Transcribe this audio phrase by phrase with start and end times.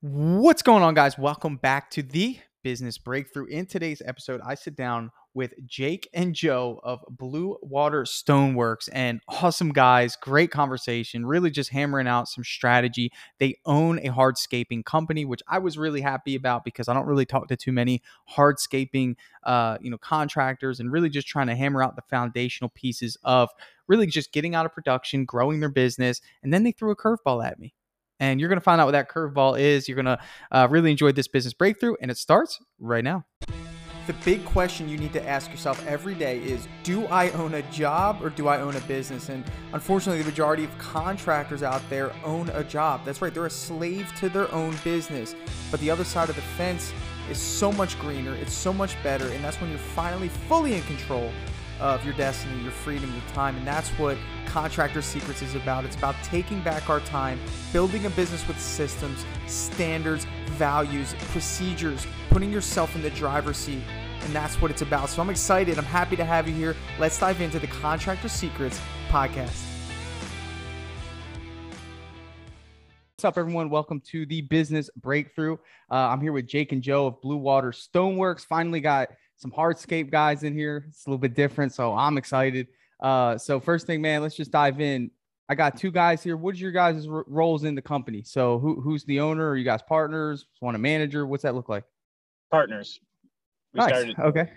[0.00, 1.18] What's going on, guys?
[1.18, 3.46] Welcome back to the Business Breakthrough.
[3.46, 9.20] In today's episode, I sit down with Jake and Joe of Blue Water Stoneworks and
[9.28, 10.14] awesome guys.
[10.14, 13.10] Great conversation, really just hammering out some strategy.
[13.40, 17.26] They own a hardscaping company, which I was really happy about because I don't really
[17.26, 18.00] talk to too many
[18.36, 23.16] hardscaping uh, you know, contractors and really just trying to hammer out the foundational pieces
[23.24, 23.50] of
[23.88, 26.20] really just getting out of production, growing their business.
[26.44, 27.74] And then they threw a curveball at me
[28.20, 29.88] and you're going to find out what that curveball is.
[29.88, 30.18] You're going to
[30.50, 33.24] uh, really enjoy this business breakthrough, and it starts right now.
[34.06, 37.62] The big question you need to ask yourself every day is Do I own a
[37.70, 39.28] job or do I own a business?
[39.28, 39.44] And
[39.74, 43.04] unfortunately, the majority of contractors out there own a job.
[43.04, 45.34] That's right, they're a slave to their own business.
[45.70, 46.90] But the other side of the fence
[47.30, 50.82] is so much greener, it's so much better, and that's when you're finally fully in
[50.84, 51.30] control
[51.80, 53.56] of your destiny, your freedom, your time.
[53.56, 55.84] And that's what Contractor Secrets is about.
[55.84, 57.38] It's about taking back our time,
[57.72, 63.82] building a business with systems, standards, values, procedures, putting yourself in the driver's seat.
[64.22, 65.08] And that's what it's about.
[65.08, 65.78] So I'm excited.
[65.78, 66.76] I'm happy to have you here.
[66.98, 69.64] Let's dive into the Contractor Secrets podcast.
[73.18, 73.68] What's up, everyone?
[73.68, 75.54] Welcome to the Business Breakthrough.
[75.90, 78.46] Uh, I'm here with Jake and Joe of Blue Water Stoneworks.
[78.46, 79.08] Finally got
[79.38, 80.84] some hardscape guys in here.
[80.88, 82.66] It's a little bit different, so I'm excited.
[83.00, 85.10] Uh, so first thing, man, let's just dive in.
[85.48, 86.36] I got two guys here.
[86.36, 88.22] What's your guys' r- roles in the company?
[88.22, 89.48] So who, who's the owner?
[89.48, 90.46] Are you guys partners?
[90.60, 91.26] Want a manager?
[91.26, 91.84] What's that look like?
[92.50, 93.00] Partners.
[93.72, 93.88] We nice.
[93.88, 94.18] started.
[94.18, 94.50] Okay.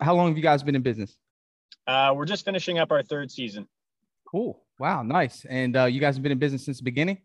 [0.00, 1.18] How long have you guys been in business?
[1.86, 3.66] Uh, we're just finishing up our third season.
[4.26, 4.62] Cool.
[4.78, 5.02] Wow.
[5.02, 5.44] Nice.
[5.48, 7.18] And uh, you guys have been in business since the beginning?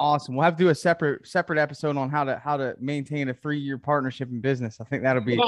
[0.00, 0.34] Awesome.
[0.34, 3.34] We'll have to do a separate separate episode on how to how to maintain a
[3.34, 4.78] three year partnership in business.
[4.80, 5.36] I think that'll be.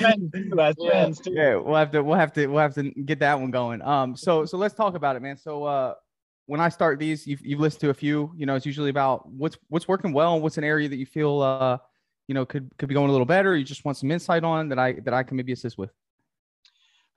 [0.00, 0.50] friends too.
[0.88, 1.32] friends too.
[1.32, 3.82] Yeah, we'll have to we'll have to we'll have to get that one going.
[3.82, 5.36] Um, so so let's talk about it, man.
[5.36, 5.94] So uh,
[6.46, 8.32] when I start these, you've you've listened to a few.
[8.34, 11.04] You know, it's usually about what's what's working well and what's an area that you
[11.04, 11.76] feel uh,
[12.28, 13.54] you know, could could be going a little better.
[13.54, 15.90] you just want some insight on that I that I can maybe assist with.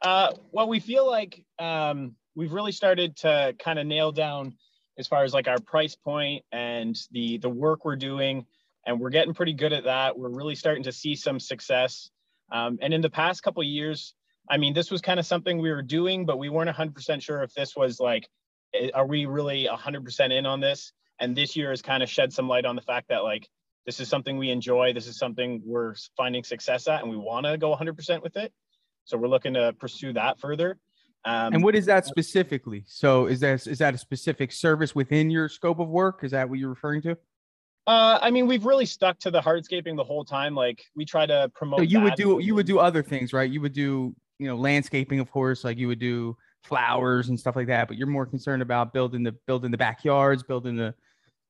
[0.04, 4.54] Uh, well, we feel like um, we've really started to kind of nail down
[4.98, 8.46] as far as like our price point and the the work we're doing
[8.86, 10.18] and we're getting pretty good at that.
[10.18, 12.10] We're really starting to see some success.
[12.52, 14.14] Um, and in the past couple years
[14.50, 17.44] i mean this was kind of something we were doing but we weren't 100% sure
[17.44, 18.30] if this was like
[18.94, 20.92] are we really 100% in on this?
[21.20, 23.48] And this year has kind of shed some light on the fact that like
[23.86, 24.94] this is something we enjoy.
[24.94, 28.54] This is something we're finding success at and we want to go 100% with it.
[29.06, 30.78] So we're looking to pursue that further
[31.26, 32.84] um, and what is that specifically?
[32.88, 36.24] So is that is that a specific service within your scope of work?
[36.24, 37.18] Is that what you're referring to?
[37.86, 40.56] Uh, I mean, we've really stuck to the hardscaping the whole time.
[40.56, 41.80] Like we try to promote.
[41.80, 43.50] So you would do you would do other things, right?
[43.50, 45.64] You would do you know landscaping, of course.
[45.64, 47.88] Like you would do flowers and stuff like that.
[47.88, 50.94] But you're more concerned about building the building the backyards, building the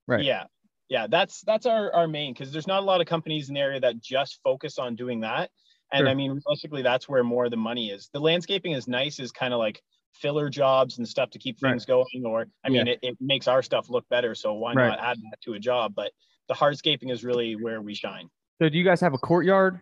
[0.07, 0.23] right.
[0.23, 0.43] Yeah,
[0.89, 1.07] yeah.
[1.07, 3.79] That's that's our our main because there's not a lot of companies in the area
[3.79, 5.49] that just focus on doing that.
[5.91, 6.09] And sure.
[6.09, 8.09] I mean, realistically, that's where more of the money is.
[8.11, 9.81] The landscaping is nice, is kind of like
[10.13, 11.95] filler jobs and stuff to keep things right.
[12.13, 12.25] going.
[12.25, 12.93] Or, I mean, yeah.
[12.93, 14.35] it, it makes our stuff look better.
[14.35, 14.89] So why right.
[14.89, 15.93] not add that to a job?
[15.95, 16.11] But
[16.47, 18.29] the hardscaping is really where we shine.
[18.61, 19.79] So, do you guys have a courtyard?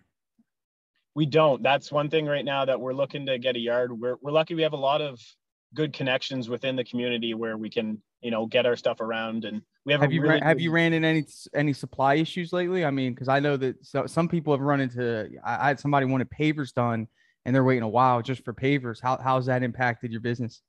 [1.16, 1.64] We don't.
[1.64, 3.98] That's one thing right now that we're looking to get a yard.
[3.98, 5.20] We're, we're lucky we have a lot of
[5.74, 9.62] good connections within the community where we can you know get our stuff around and
[9.86, 12.84] we have have you really ran, have you ran in any any supply issues lately?
[12.84, 15.80] I mean because i know that so, some people have run into I, I, had
[15.80, 17.08] somebody wanted pavers done
[17.46, 19.00] and they're waiting a while just for pavers.
[19.00, 20.64] How how's that impacted your business?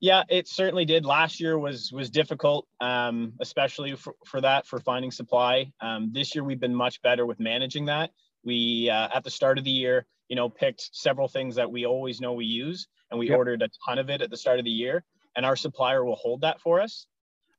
[0.00, 1.06] Yeah it certainly did.
[1.06, 5.72] Last year was was difficult um, especially for, for that for finding supply.
[5.80, 8.10] Um, this year we've been much better with managing that.
[8.44, 11.86] We uh, at the start of the year you know picked several things that we
[11.86, 13.38] always know we use and we yep.
[13.38, 15.02] ordered a ton of it at the start of the year
[15.36, 17.06] and our supplier will hold that for us.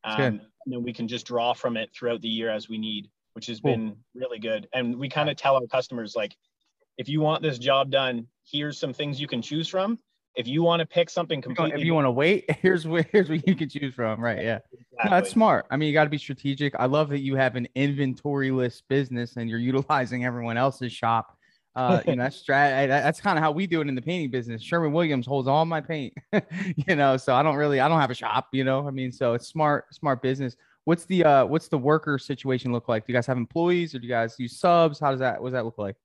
[0.03, 3.09] Um, and then we can just draw from it throughout the year as we need,
[3.33, 3.71] which has cool.
[3.71, 4.67] been really good.
[4.73, 6.35] And we kind of tell our customers like,
[6.97, 9.99] if you want this job done, here's some things you can choose from.
[10.35, 13.29] If you want to pick something completely, if you want to wait, here's where here's
[13.29, 14.21] what you can choose from.
[14.21, 14.38] Right?
[14.38, 15.09] Yeah, exactly.
[15.09, 15.65] that's smart.
[15.69, 16.74] I mean, you got to be strategic.
[16.79, 21.38] I love that you have an inventory list business and you're utilizing everyone else's shop
[21.75, 24.29] uh, you know, that's strat- that's kind of how we do it in the painting
[24.29, 24.62] business.
[24.62, 26.13] Sherwin-Williams holds all my paint,
[26.75, 29.12] you know, so I don't really, I don't have a shop, you know, I mean,
[29.12, 30.56] so it's smart, smart business.
[30.85, 33.06] What's the, uh, what's the worker situation look like?
[33.06, 35.00] Do you guys have employees or do you guys use subs?
[35.00, 35.95] How does that, what does that look like?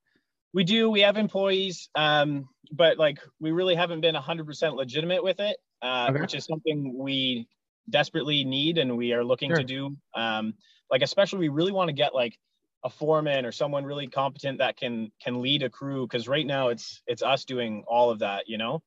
[0.53, 5.23] We do, we have employees, um, but like we really haven't been hundred percent legitimate
[5.23, 6.21] with it, uh, okay.
[6.21, 7.47] which is something we
[7.91, 9.59] desperately need and we are looking sure.
[9.59, 9.97] to do.
[10.15, 10.55] Um,
[10.91, 12.39] like, especially we really want to get like,
[12.87, 16.69] a foreman or someone really competent that can can lead a crew because right now
[16.69, 18.81] it's it's us doing all of that you know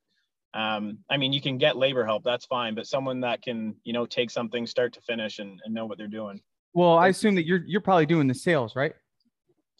[0.52, 3.92] um, I mean, you can get labor help, that's fine, but someone that can, you
[3.92, 6.40] know, take something start to finish and, and know what they're doing.
[6.72, 8.92] Well, I assume that you're you're probably doing the sales, right?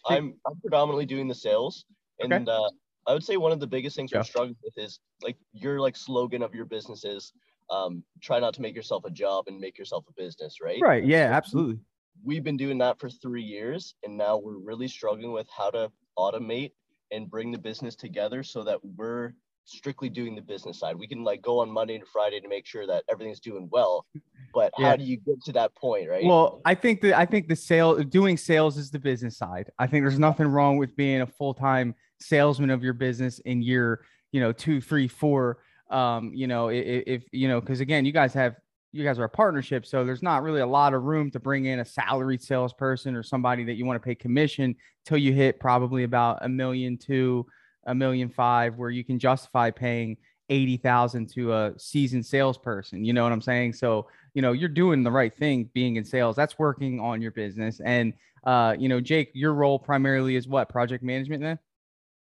[0.07, 1.87] I'm I'm predominantly doing the sales,
[2.21, 2.45] and Okay.
[2.49, 2.71] uh,
[3.07, 4.19] I would say one of the biggest things Yeah.
[4.19, 7.33] we're struggling with is like your like slogan of your business is
[7.69, 10.81] um, try not to make yourself a job and make yourself a business, right?
[10.81, 11.05] Right.
[11.05, 11.31] Yeah.
[11.33, 11.81] Absolutely.
[12.23, 15.91] We've been doing that for three years, and now we're really struggling with how to
[16.19, 16.73] automate
[17.11, 19.33] and bring the business together so that we're
[19.65, 20.97] strictly doing the business side.
[20.97, 24.05] We can like go on Monday to Friday to make sure that everything's doing well,
[24.53, 24.91] but Yeah.
[24.91, 26.25] how do you get to that point, right?
[26.25, 29.71] Well, I think that I think the sale doing sales is the business side.
[29.79, 33.63] I think there's nothing wrong with being a full time salesman of your business in
[33.63, 35.59] year, you know, two, three, four.
[35.91, 38.57] Um, you know, i- i- if you know, because again, you guys have
[38.93, 41.67] you guys are a partnership, so there's not really a lot of room to bring
[41.67, 45.61] in a salaried salesperson or somebody that you want to pay commission till you hit
[45.61, 47.47] probably about a million to
[47.87, 50.17] a million five, where you can justify paying
[50.49, 53.05] eighty thousand to a seasoned salesperson.
[53.05, 53.75] You know what I'm saying?
[53.75, 57.33] So you know you're doing the right thing being in sales that's working on your
[57.33, 58.13] business and
[58.45, 61.59] uh you know jake your role primarily is what project management then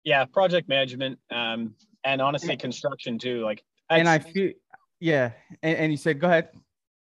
[0.05, 1.75] Yeah, project management, um,
[2.05, 3.43] and honestly, construction too.
[3.43, 4.53] Like, and i feel
[5.00, 5.31] yeah
[5.62, 6.49] and, and you said go ahead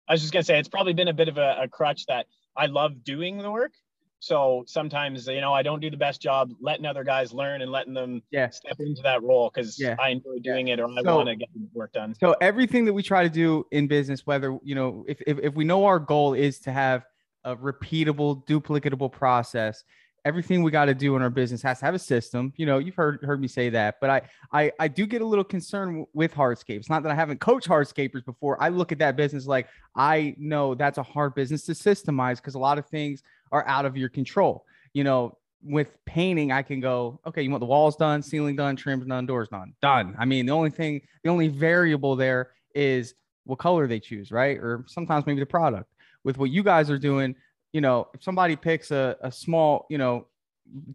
[0.07, 2.25] I was just gonna say it's probably been a bit of a, a crutch that
[2.57, 3.74] I love doing the work.
[4.21, 7.71] So sometimes you know I don't do the best job letting other guys learn and
[7.71, 8.50] letting them Yeah.
[8.50, 9.95] step into that role because Yeah.
[10.00, 12.15] I enjoy doing it or I So- want to get the work done.
[12.15, 15.53] so everything that we try to do in business whether you know if, if, if
[15.53, 17.06] we know our goal is to have
[17.44, 19.83] a repeatable duplicatable process
[20.25, 22.77] everything we got to do in our business has to have a system you know
[22.77, 24.21] you've heard heard me say that but i
[24.51, 28.25] i, I do get a little concerned with hardscapes not that i haven't coached hardscapers
[28.25, 32.38] before i look at that business like i know that's a hard business to systemize
[32.38, 36.62] because a lot of things are out of your control you know with painting i
[36.62, 40.15] can go okay you want the walls done ceiling done trims done doors done done.
[40.18, 43.13] I mean the only thing the only variable there is
[43.50, 45.92] what color they choose right or sometimes maybe the product.
[46.24, 47.36] With what you guys are doing
[47.74, 50.25] you know if somebody picks a, a small you know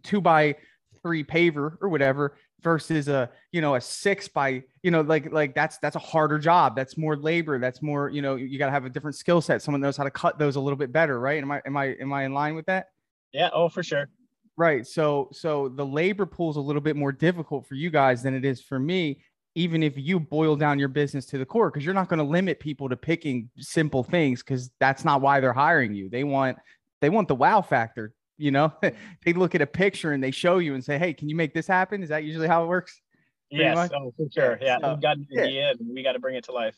[0.03, 0.55] two by
[1.01, 2.35] three paver or whatever
[2.65, 6.39] versus a you know a six by you know like like that's that's a harder
[6.39, 6.75] job.
[6.75, 7.59] That's more labor.
[7.59, 9.61] That's more you know you got to have a different skill set.
[9.61, 11.41] Someone knows how to cut those a little bit better right?
[11.41, 12.87] Am i am i am i in line with that?
[13.31, 14.09] Yeah, oh for sure.
[14.57, 14.85] Right.
[14.87, 18.33] So so the labor pool is a little bit more difficult for you guys than
[18.33, 19.21] it is for me,
[19.55, 22.25] even if you boil down your business to the core, because you're not going to
[22.25, 26.09] limit people to picking simple things because that's not why they're hiring you.
[26.09, 26.57] They want
[27.01, 28.13] they want the wow factor.
[28.37, 28.73] You know,
[29.25, 31.53] they look at a picture and they show you and say, Hey, can you make
[31.53, 32.03] this happen?
[32.03, 33.01] Is that usually how it works?
[33.49, 34.59] Yes, oh for sure.
[34.61, 36.75] Yeah, So, we've got an idea and we got to bring it to life.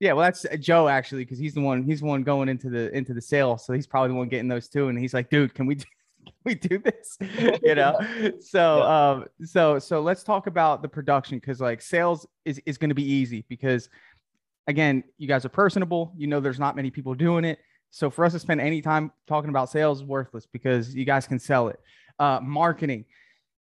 [0.00, 2.68] Yeah, well, that's uh, Joe actually, because he's the one he's the one going into
[2.68, 4.88] the into the sale, so he's probably the one getting those too.
[4.88, 5.84] And he's like, dude, can we do,
[6.44, 7.18] we do this?
[7.62, 7.98] you know.
[8.40, 12.90] So um, so so let's talk about the production because like sales is is going
[12.90, 13.88] to be easy because
[14.66, 16.12] again, you guys are personable.
[16.16, 17.58] You know, there's not many people doing it.
[17.90, 21.26] So for us to spend any time talking about sales is worthless because you guys
[21.26, 21.80] can sell it.
[22.18, 23.04] Uh, marketing,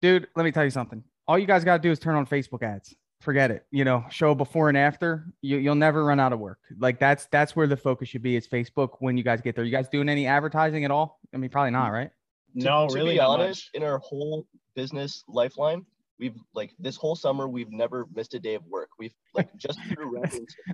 [0.02, 0.28] dude.
[0.36, 1.04] Let me tell you something.
[1.28, 4.04] All you guys got to do is turn on Facebook ads forget it you know
[4.10, 7.68] show before and after you, you'll never run out of work like that's that's where
[7.68, 10.25] the focus should be is facebook when you guys get there you guys doing any
[10.25, 12.10] advertising at all i mean probably not right
[12.57, 13.81] To- no, to really be honest, much.
[13.81, 14.45] in our whole
[14.75, 15.86] business lifeline,
[16.19, 18.89] we've like this whole summer we've never missed a day of work.
[19.00, 20.21] We've like just through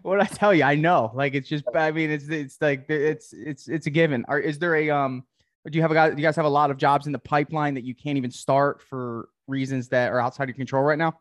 [0.02, 3.34] what i tell you i know like it's just i mean it's it's like it's
[3.34, 5.24] it's it's a given Are is there a um
[5.70, 7.20] do you have a guy do you guys have a lot of jobs in the
[7.20, 11.14] pipeline that you can't even start for reasons that are outside your control right now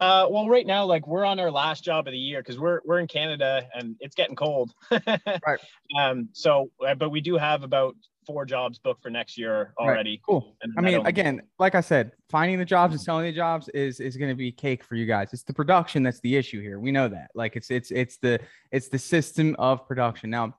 [0.00, 2.80] Uh, well, right now, like we're on our last job of the year because we're
[2.84, 4.72] we're in Canada and it's getting cold.
[4.90, 5.60] Right.
[5.96, 6.28] Um.
[6.32, 7.94] So, uh, but we do have about
[8.26, 9.86] four jobs booked for next year Right.
[9.86, 10.20] already.
[10.26, 10.56] Cool.
[10.62, 14.00] And I mean, again, like I said, finding the jobs and selling the jobs is
[14.00, 15.32] is going to be cake for you guys.
[15.32, 16.80] It's the production that's the issue here.
[16.80, 17.30] We know that.
[17.34, 20.30] Like it's it's it's the it's the system of production.
[20.30, 20.56] Now,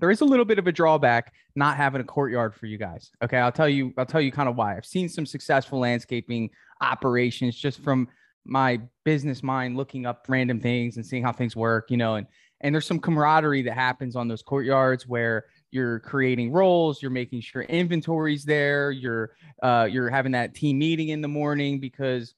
[0.00, 3.10] there is a little bit of a drawback not having a courtyard for you guys.
[3.22, 4.76] Okay, I'll tell you I'll tell you kind of why.
[4.76, 8.08] I've seen some successful landscaping operations just from
[8.44, 12.26] my business mind looking up random things and seeing how things work, you know, and
[12.62, 17.40] and there's some camaraderie that happens on those courtyards where you're creating roles, you're making
[17.40, 19.32] sure inventory's there, you're
[19.62, 22.34] uh, you're having that team meeting in the morning because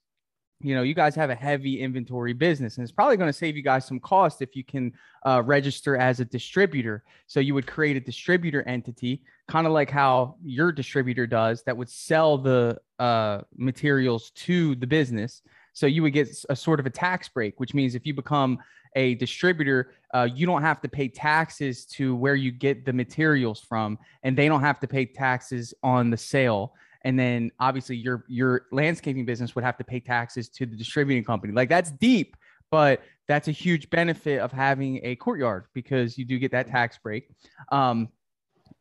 [0.61, 3.57] you know you guys have a heavy inventory business and it's probably going to save
[3.57, 4.93] you guys some cost if you can
[5.25, 7.05] uh, register as a distributor.
[7.27, 11.77] So you would create a distributor entity kind of like how your distributor does that
[11.77, 15.43] would sell the uh, materials to the business.
[15.73, 18.59] So you would get a sort of a tax break which means if you become
[18.97, 23.61] a distributor uh, you don't have to pay taxes to where you get the materials
[23.61, 28.25] from and they don't have to pay taxes on the sale and then obviously your
[28.29, 32.37] your landscaping business would have to pay taxes to the distributing company like that's deep
[32.71, 36.99] but that's a huge benefit of having a courtyard because you do get that tax
[36.99, 37.29] break.
[37.71, 38.09] Um,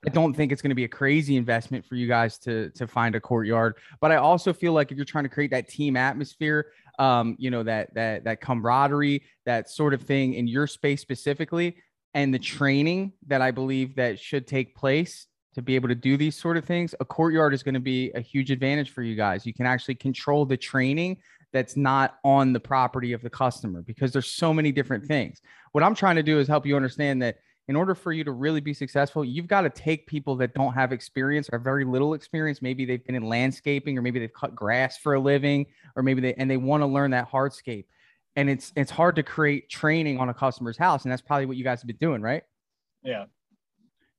[0.05, 2.87] I don't think it's going to be a crazy investment for you guys to to
[2.87, 5.97] find a courtyard, but I also feel like if you're trying to create that team
[5.97, 11.01] atmosphere, um, you know that that that camaraderie, that sort of thing in your space
[11.01, 11.77] specifically,
[12.13, 16.17] and the training that I believe that should take place to be able to do
[16.17, 19.15] these sort of things, a courtyard is going to be a huge advantage for you
[19.15, 19.45] guys.
[19.45, 21.17] You can actually control the training
[21.51, 25.41] that's not on the property of the customer because there's so many different things.
[25.71, 27.37] What I'm trying to do is help you understand that
[27.67, 30.73] in order for you to really be successful, you've got to take people that don't
[30.73, 32.61] have experience or very little experience.
[32.61, 36.21] Maybe they've been in landscaping or maybe they've cut grass for a living or maybe
[36.21, 37.85] they and they want to learn that hardscape.
[38.37, 41.57] And it's it's hard to create training on a customer's house and that's probably what
[41.57, 42.43] you guys have been doing, right?
[43.03, 43.25] Yeah.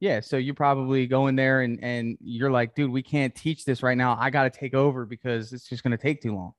[0.00, 3.64] Yeah, so you probably go in there and and you're like, dude, we can't teach
[3.64, 4.16] this right now.
[4.20, 6.52] I got to take over because it's just going to take too long.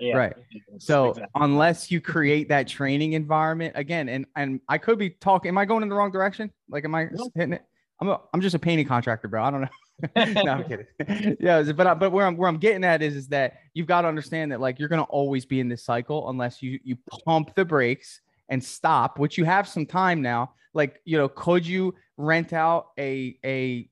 [0.00, 0.16] Yeah.
[0.16, 0.32] Right.
[0.78, 1.30] So exactly.
[1.36, 5.48] unless you create that training environment again, and and I could be talking.
[5.48, 6.50] Am I going in the wrong direction?
[6.68, 7.30] Like, am I no.
[7.34, 7.64] hitting it?
[8.00, 9.42] I'm a, I'm just a painting contractor, bro.
[9.42, 9.68] I don't know.
[10.44, 11.36] no, I'm kidding.
[11.40, 14.08] yeah, but but where I'm where I'm getting at is is that you've got to
[14.08, 17.64] understand that like you're gonna always be in this cycle unless you you pump the
[17.64, 20.52] brakes and stop, which you have some time now.
[20.74, 23.88] Like you know, could you rent out a a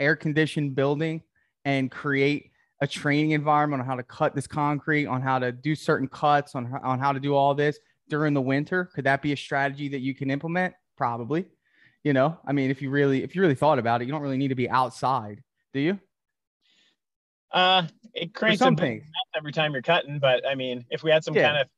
[0.00, 1.22] air conditioned building
[1.64, 5.74] and create a training environment on how to cut this concrete, on how to do
[5.74, 8.86] certain cuts, on on how to do all this during the winter?
[8.94, 10.74] Could that be a strategy that you can implement?
[10.96, 11.46] Probably.
[12.04, 14.22] You know, I mean, if you really if you really thought about it, you don't
[14.22, 15.42] really need to be outside,
[15.72, 15.98] do you?
[17.52, 19.04] Uh, it creates some things
[19.36, 21.48] every time you're cutting, but I mean, if we had some yeah.
[21.48, 21.68] kind of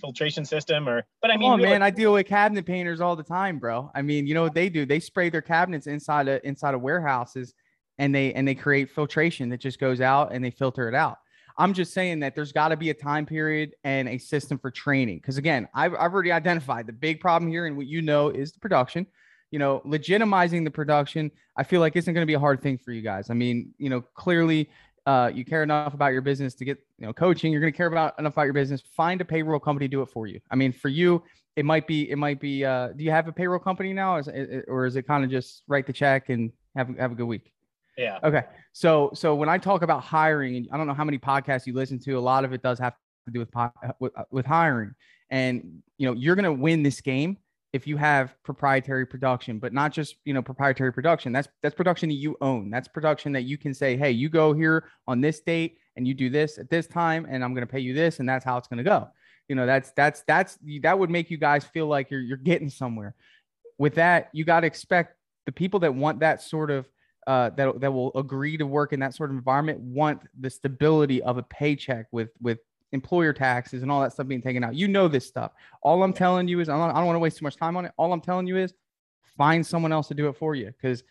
[0.00, 3.22] filtration system or but I mean oh man, I deal with cabinet painters all the
[3.22, 3.90] time, bro.
[3.94, 4.84] I mean, you know what they do?
[4.84, 7.54] They spray their cabinets inside of inside of warehouses
[7.98, 11.18] and they and they create filtration that just goes out and they filter it out.
[11.56, 14.70] I'm just saying that there's got to be a time period and a system for
[14.70, 15.18] training.
[15.18, 18.52] Because again, I've, I've already identified the big problem here, and what you know is
[18.52, 19.06] the production.
[19.50, 22.76] You know, legitimizing the production, I feel like isn't going to be a hard thing
[22.76, 23.30] for you guys.
[23.30, 24.68] I mean, you know, clearly
[25.06, 27.52] uh, you care enough about your business to get you know coaching.
[27.52, 28.82] You're going to care about enough about your business.
[28.96, 30.40] Find a payroll company do it for you.
[30.50, 31.22] I mean, for you,
[31.56, 32.64] it might be it might be.
[32.64, 35.24] Uh, do you have a payroll company now, or is it, or is it kind
[35.24, 37.52] of just write the check and have have a good week?
[37.96, 38.18] Yeah.
[38.22, 38.42] Okay.
[38.72, 41.74] So so when I talk about hiring, and I don't know how many podcasts you
[41.74, 42.94] listen to, a lot of it does have
[43.26, 43.70] to do with uh,
[44.00, 44.94] with, uh, with hiring.
[45.30, 47.38] And you know, you're going to win this game
[47.72, 51.32] if you have proprietary production, but not just you know proprietary production.
[51.32, 52.70] That's that's production that you own.
[52.70, 56.14] That's production that you can say, hey, you go here on this date and you
[56.14, 58.56] do this at this time, and I'm going to pay you this, and that's how
[58.58, 59.08] it's going to go.
[59.48, 62.70] You know, that's that's that's that would make you guys feel like you're you're getting
[62.70, 63.14] somewhere.
[63.78, 66.88] With that, you got to expect the people that want that sort of
[67.26, 71.22] uh, that that will agree to work in that sort of environment want the stability
[71.22, 72.58] of a paycheck with with
[72.92, 74.74] employer taxes and all that stuff being taken out.
[74.74, 75.52] You know this stuff.
[75.82, 77.76] All I'm telling you is I don't, I don't want to waste too much time
[77.76, 77.92] on it.
[77.98, 78.72] All I'm telling you is
[79.36, 81.02] find someone else to do it for you because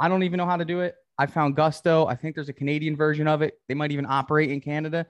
[0.00, 0.96] I don't even know how to do it.
[1.16, 2.06] I found Gusto.
[2.06, 3.58] I think there's a Canadian version of it.
[3.68, 5.06] They might even operate in Canada.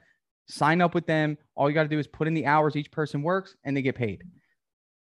[0.46, 1.36] Sign up with them.
[1.54, 3.82] All you got to do is put in the hours each person works and they
[3.82, 4.22] get paid.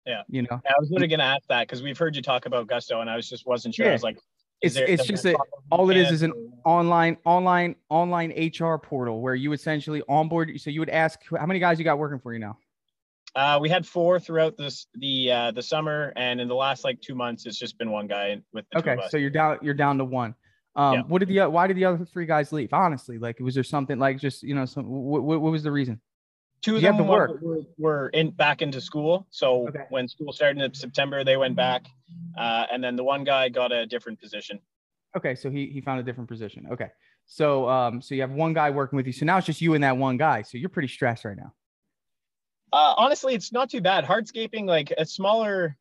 [0.06, 0.24] Yeah.
[0.30, 2.68] You know, I was literally going to ask that because we've heard you talk about
[2.68, 3.86] Gusto and I was just wasn't sure.
[3.86, 3.92] Yeah.
[3.92, 4.18] I was like,
[4.62, 5.36] it's there, it's just a,
[5.72, 6.34] all it is is an
[6.66, 10.52] online online online HR portal where you essentially onboard.
[10.60, 12.58] So you would ask how many guys you got working for you now.
[13.36, 17.00] Uh, we had four throughout this the uh, the summer, and in the last like
[17.02, 18.66] two months, it's just been one guy with.
[18.76, 20.34] okay, so you're down you're down to one.
[20.76, 21.02] Um, yeah.
[21.04, 22.74] What did the why did the other three guys leave?
[22.74, 26.02] Honestly, like was there something like just you know some what, what was the reason?
[26.62, 27.40] Two of you them were,
[27.78, 29.28] were, in back into school.
[29.30, 29.86] So okay.
[29.90, 31.86] when school started in September, they went back,
[32.38, 34.60] uh, and then the one guy got a different position.
[35.16, 36.68] Okay, so he he found a different position.
[36.72, 36.90] Okay,
[37.26, 39.14] so um, so you have one guy working with you.
[39.14, 40.42] So now it's just you and that one guy.
[40.42, 41.54] So you're pretty stressed right now.
[42.74, 44.04] Uh, honestly, it's not too bad.
[44.04, 45.78] Hardscaping, like a smaller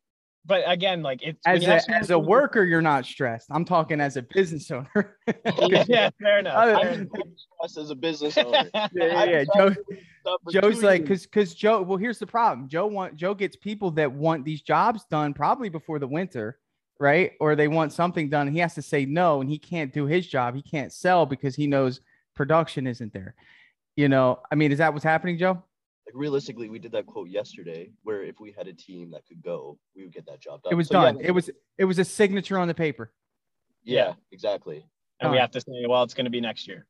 [0.47, 3.47] but again, like it's as a, as a worker, you're not stressed.
[3.51, 5.17] I'm talking as a business owner.
[5.87, 6.55] yeah, fair enough.
[6.55, 8.69] I'm stressed as a business owner.
[8.73, 9.25] yeah, yeah.
[9.25, 9.43] yeah.
[9.53, 9.75] Joe,
[10.51, 11.81] Joe's like, because because Joe.
[11.81, 12.67] Well, here's the problem.
[12.67, 16.59] Joe want Joe gets people that want these jobs done probably before the winter,
[16.99, 17.33] right?
[17.39, 18.51] Or they want something done.
[18.51, 20.55] He has to say no, and he can't do his job.
[20.55, 22.01] He can't sell because he knows
[22.35, 23.35] production isn't there.
[23.95, 25.63] You know, I mean, is that what's happening, Joe?
[26.07, 29.43] like realistically, we did that quote yesterday, where if we had a team that could
[29.43, 30.71] go, we would get that job done.
[30.71, 31.19] It was so, done.
[31.19, 33.11] Yeah, it was it was a signature on the paper.
[33.83, 34.85] Yeah, exactly.
[35.19, 36.85] And we have to say, well, it's going to be next year.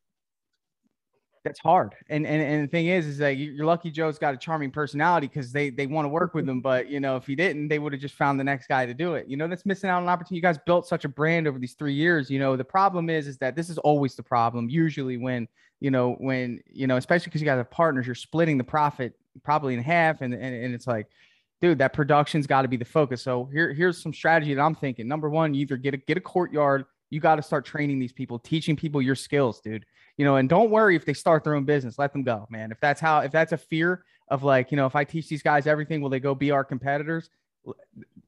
[1.48, 1.96] That's hard.
[2.10, 5.28] And and and the thing is, is that you're lucky Joe's got a charming personality
[5.28, 6.62] because they they want to work with him.
[6.62, 8.94] But you know, if he didn't, they would have just found the next guy to
[8.94, 9.28] do it.
[9.28, 10.36] You know, that's missing out on an opportunity.
[10.36, 12.30] You guys built such a brand over these three years.
[12.30, 14.70] You know, the problem is, is that this is always the problem.
[14.70, 15.48] Usually, when
[15.80, 19.14] you know, when you know, especially because you guys have partners, you're splitting the profit
[19.44, 21.08] probably in half, and and, and it's like.
[21.60, 23.24] Dude, that production's got to be the focus.
[23.24, 25.08] So here, here's some strategy that I'm thinking.
[25.08, 28.14] Number one, you either get a get a courtyard you got to start training these
[28.14, 29.86] people, teaching people your skills, dude.
[30.18, 32.72] You know, and don't worry if they start their own business, let them go, man.
[32.72, 35.44] If that's how, if that's a fear of like, you know, if I teach these
[35.44, 37.30] guys everything, will they go be our competitors?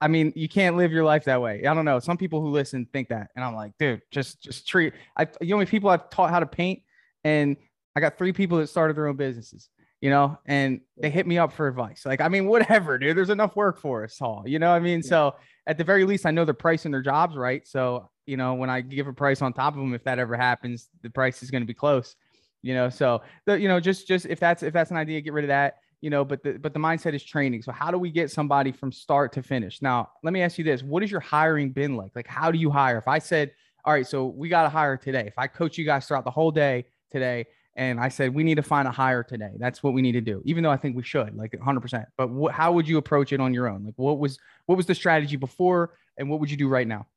[0.02, 1.66] I mean, you can't live your life that way.
[1.66, 2.00] I don't know.
[2.00, 4.94] Some people who listen think that, and I'm like, dude, just just treat.
[5.16, 6.82] I the only people I've taught how to paint,
[7.24, 7.58] and
[7.96, 9.70] I got three people that started their own businesses.
[10.02, 12.06] You know, and they hit me up for advice.
[12.06, 13.18] Like, I mean, whatever, dude.
[13.18, 14.44] There's enough work for us all.
[14.46, 15.36] You know, I mean, so
[15.68, 17.68] at the very least, I know they're pricing their jobs right.
[17.68, 20.38] So you know, when I give a price on top of them, if that ever
[20.38, 22.16] happens, the price is going to be close,
[22.62, 22.90] you know.
[22.90, 25.50] So the, you know, just just if that's if that's an idea, get rid of
[25.50, 26.24] that, you know.
[26.24, 27.64] But the but the mindset is training.
[27.64, 29.82] So how do we get somebody from start to finish?
[29.82, 32.12] Now, let me ask you this: What has your hiring been like?
[32.16, 33.00] Like, how do you hire?
[33.00, 33.52] If I said,
[33.86, 35.24] all right, so we got to hire today.
[35.26, 37.46] If I coach you guys throughout the whole day today,
[37.76, 39.52] and I said we need to find a hire today.
[39.58, 40.42] That's what we need to do.
[40.46, 42.06] Even though I think we should, like 100%.
[42.18, 43.86] But wh- how would you approach it on your own?
[43.86, 47.08] Like what was what was the strategy before, and what would you do right now?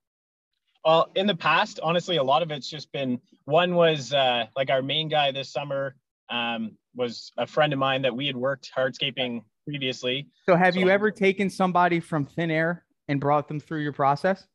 [0.84, 4.70] Well, in the past, honestly, a lot of it's just been one was uh, like
[4.70, 5.94] our main guy this summer
[6.28, 10.28] um, was a friend of mine that we had worked hardscaping previously.
[10.46, 13.92] So, have so, you ever taken somebody from thin air and brought them through your
[13.92, 14.46] process?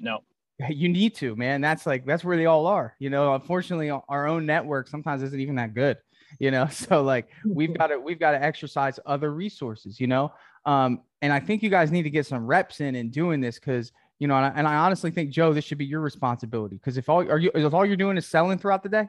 [0.00, 0.20] No.
[0.68, 1.60] You need to, man.
[1.60, 2.94] That's like that's where they all are.
[3.00, 5.98] You know, unfortunately, our own network sometimes isn't even that good.
[6.38, 9.98] You know, so like we've got to we've got to exercise other resources.
[9.98, 10.32] You know,
[10.64, 13.58] um, and I think you guys need to get some reps in and doing this
[13.58, 16.76] because you know, and I, and I honestly think Joe, this should be your responsibility
[16.76, 19.08] because if all are you if all you're doing is selling throughout the day.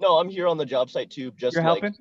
[0.00, 1.32] No, I'm here on the job site too.
[1.32, 1.94] Just you're like, helping.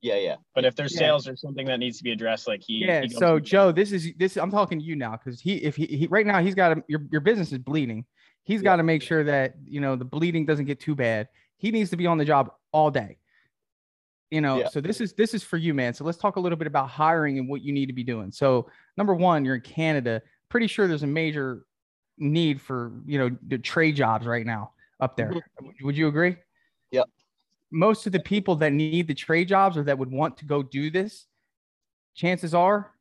[0.00, 0.36] Yeah, yeah.
[0.54, 1.00] But if there's yeah.
[1.00, 2.84] sales or something that needs to be addressed, like he.
[2.86, 3.02] Yeah.
[3.02, 4.36] He so Joe, this is this.
[4.36, 6.84] I'm talking to you now because he, if he, he, right now he's got a,
[6.88, 8.04] your your business is bleeding.
[8.44, 8.64] He's yeah.
[8.64, 11.28] got to make sure that you know the bleeding doesn't get too bad.
[11.56, 13.18] He needs to be on the job all day.
[14.30, 14.68] You know, yeah.
[14.68, 15.94] so this is this is for you, man.
[15.94, 18.30] So let's talk a little bit about hiring and what you need to be doing.
[18.30, 20.22] So number one, you're in Canada.
[20.48, 21.64] Pretty sure there's a major
[22.18, 25.30] need for you know the trade jobs right now up there.
[25.30, 25.86] Mm-hmm.
[25.86, 26.36] Would you agree?
[26.90, 27.06] Yep.
[27.70, 30.62] Most of the people that need the trade jobs or that would want to go
[30.62, 31.26] do this,
[32.14, 32.92] chances are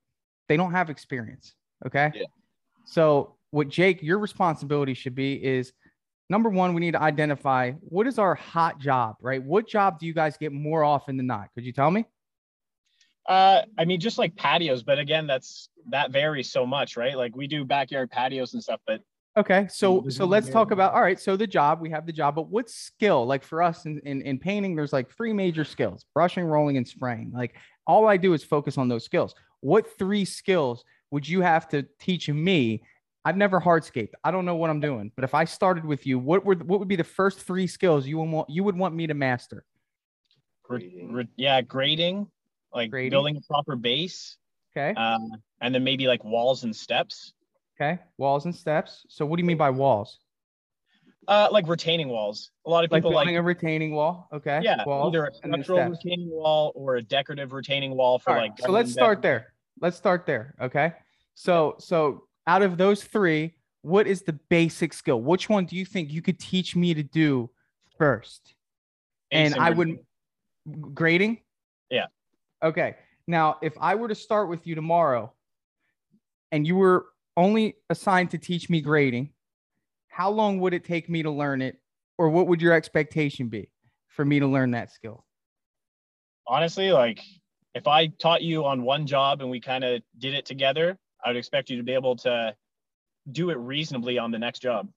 [0.47, 1.53] they don't have experience.
[1.85, 2.11] Okay.
[2.13, 2.25] Yeah.
[2.85, 5.73] So what Jake, your responsibility should be is
[6.29, 9.41] number one, we need to identify what is our hot job, right?
[9.41, 11.49] What job do you guys get more often than not?
[11.55, 12.05] Could you tell me?
[13.27, 17.17] Uh, I mean, just like patios, but again, that's that varies so much, right?
[17.17, 19.01] Like we do backyard patios and stuff, but
[19.37, 19.67] okay.
[19.69, 21.19] So so let's talk about all right.
[21.19, 23.25] So the job, we have the job, but what skill?
[23.25, 26.87] Like for us in, in, in painting, there's like three major skills: brushing, rolling, and
[26.87, 27.31] spraying.
[27.33, 29.33] Like all I do is focus on those skills.
[29.61, 32.83] What three skills would you have to teach me?
[33.23, 34.13] I've never hardscaped.
[34.23, 36.79] I don't know what I'm doing, but if I started with you, what were what
[36.79, 39.65] would be the first three skills you would want you would want me to master?
[40.63, 41.27] Grading.
[41.35, 42.27] Yeah, grading,
[42.73, 43.11] like Grading.
[43.11, 44.37] building a proper base.
[44.75, 44.93] Okay.
[44.99, 47.33] Um, and then maybe like walls and steps.
[47.79, 47.99] Okay.
[48.17, 49.05] Walls and steps.
[49.09, 50.19] So what do you mean by walls?
[51.27, 52.51] Uh, like retaining walls.
[52.65, 54.29] A lot of people like building like, a retaining wall.
[54.33, 54.61] Okay.
[54.63, 54.83] Yeah.
[54.85, 58.53] Walls either a structural retaining wall or a decorative retaining wall for like.
[58.59, 59.53] So let's start there.
[59.81, 60.55] Let's start there.
[60.61, 60.93] Okay.
[61.35, 65.21] So so out of those three, what is the basic skill?
[65.21, 67.49] Which one do you think you could teach me to do
[67.97, 68.55] first?
[69.31, 69.99] and I would
[70.93, 71.39] grading.
[71.89, 72.05] Yeah.
[72.63, 72.95] Okay.
[73.27, 75.33] Now, if I were to start with you tomorrow
[76.51, 79.29] and you were only assigned to teach me grading,
[80.09, 81.79] how long would it take me to learn it?
[82.17, 83.69] Or what would your expectation be
[84.07, 85.23] for me to learn that skill?
[86.47, 87.21] Honestly, like
[87.75, 91.29] if I taught you on one job and we kind of did it together, I
[91.29, 92.55] would expect you to be able to
[93.31, 94.89] do it reasonably on the next job.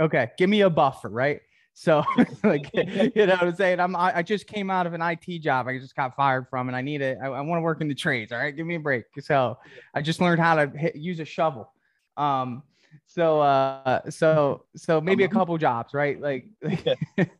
[0.00, 0.30] Okay.
[0.38, 1.40] Give me a buffer, right?
[1.78, 2.02] So,
[2.42, 3.78] like, you know what I'm saying?
[3.78, 6.76] I'm, I just came out of an IT job I just got fired from, and
[6.76, 7.18] I need it.
[7.22, 8.32] I, I want to work in the trades.
[8.32, 8.54] All right.
[8.54, 9.04] Give me a break.
[9.20, 9.56] So,
[9.94, 11.72] I just learned how to hit, use a shovel.
[12.16, 12.64] Um,
[13.06, 15.38] so, uh, so, so maybe a uh-huh.
[15.38, 16.20] couple jobs, right?
[16.20, 16.84] Like, like,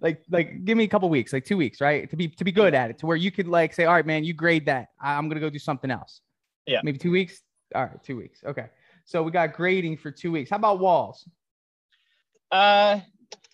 [0.00, 2.08] like, like, give me a couple weeks, like two weeks, right?
[2.10, 4.06] To be, to be good at it, to where you could like say, all right,
[4.06, 4.90] man, you grade that.
[5.00, 6.20] I'm going to go do something else.
[6.64, 6.78] Yeah.
[6.84, 7.42] Maybe two weeks.
[7.74, 8.02] All right.
[8.04, 8.44] Two weeks.
[8.46, 8.66] Okay.
[9.04, 10.50] So we got grading for two weeks.
[10.50, 11.28] How about walls?
[12.52, 13.00] Uh,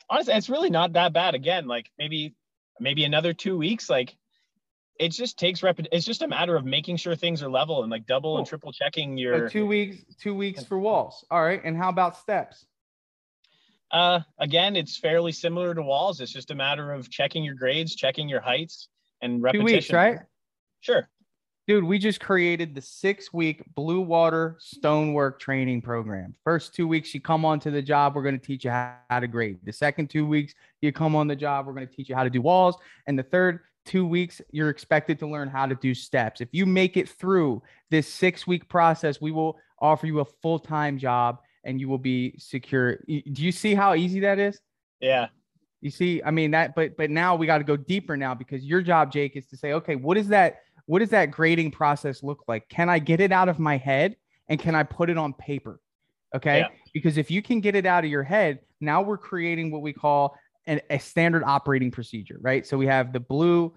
[0.08, 1.34] honestly, it's really not that bad.
[1.34, 2.34] Again, like maybe
[2.80, 3.88] maybe another two weeks.
[3.88, 4.16] Like
[4.98, 5.78] it just takes rep.
[5.92, 8.38] It's just a matter of making sure things are level and like double cool.
[8.38, 10.04] and triple checking your so two weeks.
[10.20, 11.24] Two weeks for walls.
[11.30, 11.60] All right.
[11.64, 12.66] And how about steps?
[13.90, 16.20] Uh, again, it's fairly similar to walls.
[16.20, 18.88] It's just a matter of checking your grades, checking your heights,
[19.22, 19.66] and repetition.
[19.68, 20.18] Two weeks, right?
[20.80, 21.08] Sure.
[21.66, 26.32] Dude, we just created the six week Blue Water Stonework training program.
[26.44, 29.18] First two weeks, you come onto the job, we're going to teach you how, how
[29.18, 29.58] to grade.
[29.64, 32.22] The second two weeks, you come on the job, we're going to teach you how
[32.22, 32.76] to do walls.
[33.08, 36.40] And the third two weeks, you're expected to learn how to do steps.
[36.40, 40.60] If you make it through this six week process, we will offer you a full
[40.60, 42.98] time job and you will be secure.
[43.08, 44.60] Do you see how easy that is?
[45.00, 45.28] Yeah.
[45.80, 48.64] You see, I mean that, but but now we got to go deeper now because
[48.64, 50.60] your job, Jake, is to say, okay, what is that?
[50.86, 52.68] What does that grading process look like?
[52.68, 54.16] Can I get it out of my head
[54.48, 55.80] and can I put it on paper?
[56.34, 56.60] Okay.
[56.60, 56.68] Yeah.
[56.94, 59.92] Because if you can get it out of your head, now we're creating what we
[59.92, 62.66] call an, a standard operating procedure, right?
[62.66, 63.74] So we have the blue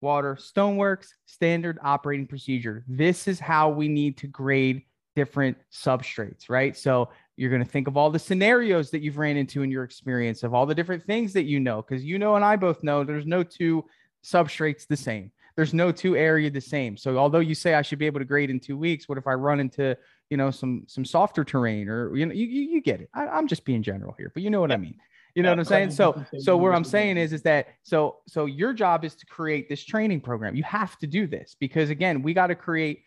[0.00, 2.84] water stoneworks standard operating procedure.
[2.88, 4.82] This is how we need to grade
[5.16, 6.76] different substrates, right?
[6.76, 9.82] So you're going to think of all the scenarios that you've ran into in your
[9.82, 12.82] experience of all the different things that you know, because you know, and I both
[12.82, 13.84] know there's no two
[14.24, 16.96] substrates the same there's no two area the same.
[16.96, 19.26] So although you say I should be able to grade in two weeks, what if
[19.26, 19.96] I run into
[20.30, 23.10] you know some some softer terrain or you know you you, you get it.
[23.12, 24.70] I, am just being general here, but you know what.
[24.70, 24.94] I mean.
[25.34, 25.90] You know what I'm saying?
[25.90, 29.68] So so what I'm saying is is that so so your job is to create
[29.68, 30.54] this training program.
[30.54, 33.02] You have to do this because again, we got to create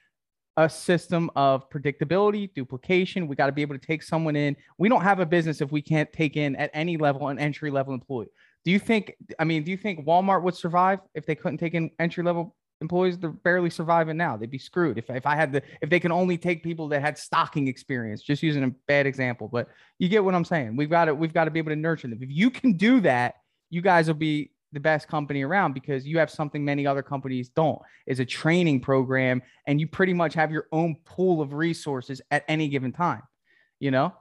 [0.58, 3.30] a system of predictability, duplication.
[3.30, 4.58] We got to be able to take someone in.
[4.78, 7.72] We don't have a business if we can't take in at any level an entry
[7.72, 8.28] level employee.
[8.64, 9.16] Do you think?
[9.40, 12.56] I mean, do you think Walmart would survive if they couldn't take in entry level
[12.80, 13.18] employees?
[13.18, 14.38] They're barely surviving now.
[14.38, 17.02] They'd be screwed if if I had the if they can only take people that
[17.02, 18.22] had stocking experience.
[18.22, 20.76] Just using a bad example, but you get what I'm saying.
[20.76, 22.20] We've got to we've got to be able to nurture them.
[22.22, 23.36] If you can do that,
[23.70, 27.50] you guys will be the best company around because you have something many other companies
[27.50, 32.22] don't is a training program and you pretty much have your own pool of resources
[32.32, 33.22] at any given time
[33.82, 34.14] you know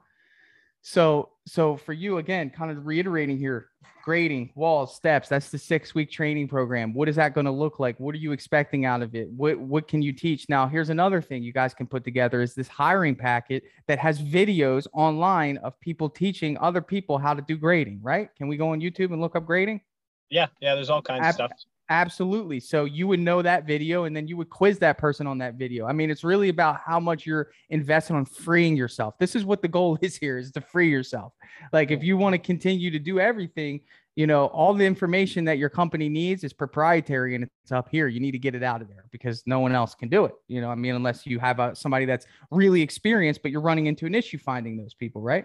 [0.83, 3.71] so, so for you again, kind of reiterating here,
[4.05, 5.29] grading, walls, steps.
[5.29, 6.95] That's the six week training program.
[6.95, 7.99] What is that going to look like?
[7.99, 9.29] What are you expecting out of it?
[9.31, 10.49] What what can you teach?
[10.49, 14.23] Now, here's another thing you guys can put together is this hiring packet that has
[14.23, 17.99] videos online of people teaching other people how to do grading.
[18.01, 18.29] Right?
[18.37, 19.81] Can we go on YouTube and look up grading?
[20.29, 20.77] Yeah, yeah.
[20.77, 21.51] There's all kinds Ab- of stuff.
[21.91, 22.61] Absolutely.
[22.61, 25.55] So you would know that video and then you would quiz that person on that
[25.55, 25.87] video.
[25.87, 29.19] I mean, it's really about how much you're investing on freeing yourself.
[29.19, 31.33] This is what the goal is here is to free yourself.
[31.73, 33.81] Like if you want to continue to do everything,
[34.15, 38.07] you know, all the information that your company needs is proprietary and it's up here.
[38.07, 40.35] You need to get it out of there because no one else can do it.
[40.47, 43.87] You know, I mean, unless you have a, somebody that's really experienced, but you're running
[43.87, 45.45] into an issue finding those people, right?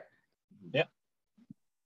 [0.72, 0.84] Yeah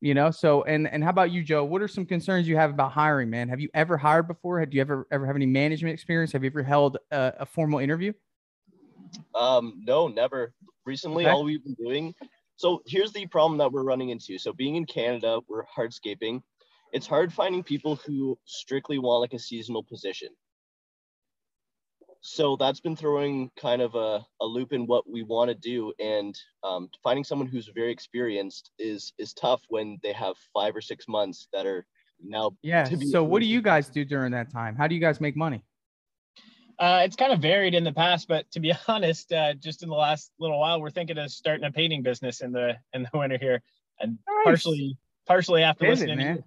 [0.02, 1.64] you know so and and how about you joe?
[1.64, 3.50] What are some concerns you have about hiring man?
[3.50, 4.60] Have you ever hired before?
[4.60, 6.32] Have you ever ever have any management experience?
[6.32, 8.14] Have you ever held a, a formal interview?
[9.36, 10.54] Um no never.
[10.86, 11.32] Recently okay.
[11.32, 12.14] all we've been doing
[12.56, 14.38] so here's the problem that we're running into.
[14.38, 16.42] So being in canada we're hardscaping.
[16.92, 20.30] It's hard finding people who strictly want like a seasonal position
[22.22, 25.94] so that's been throwing kind of a, a loop in what we want to do
[26.00, 30.82] and um, finding someone who's very experienced is is tough when they have five or
[30.82, 31.86] six months that are
[32.22, 34.76] now yeah so what do you guys do during that time?
[34.76, 35.64] How do you guys make money?
[36.78, 39.90] Uh, it's kind of varied in the past but to be honest uh, just in
[39.90, 43.18] the last little while we're thinking of starting a painting business in the in the
[43.18, 43.62] winter here.
[44.02, 44.44] And nice.
[44.44, 46.44] partially partially after Pivot, listening man.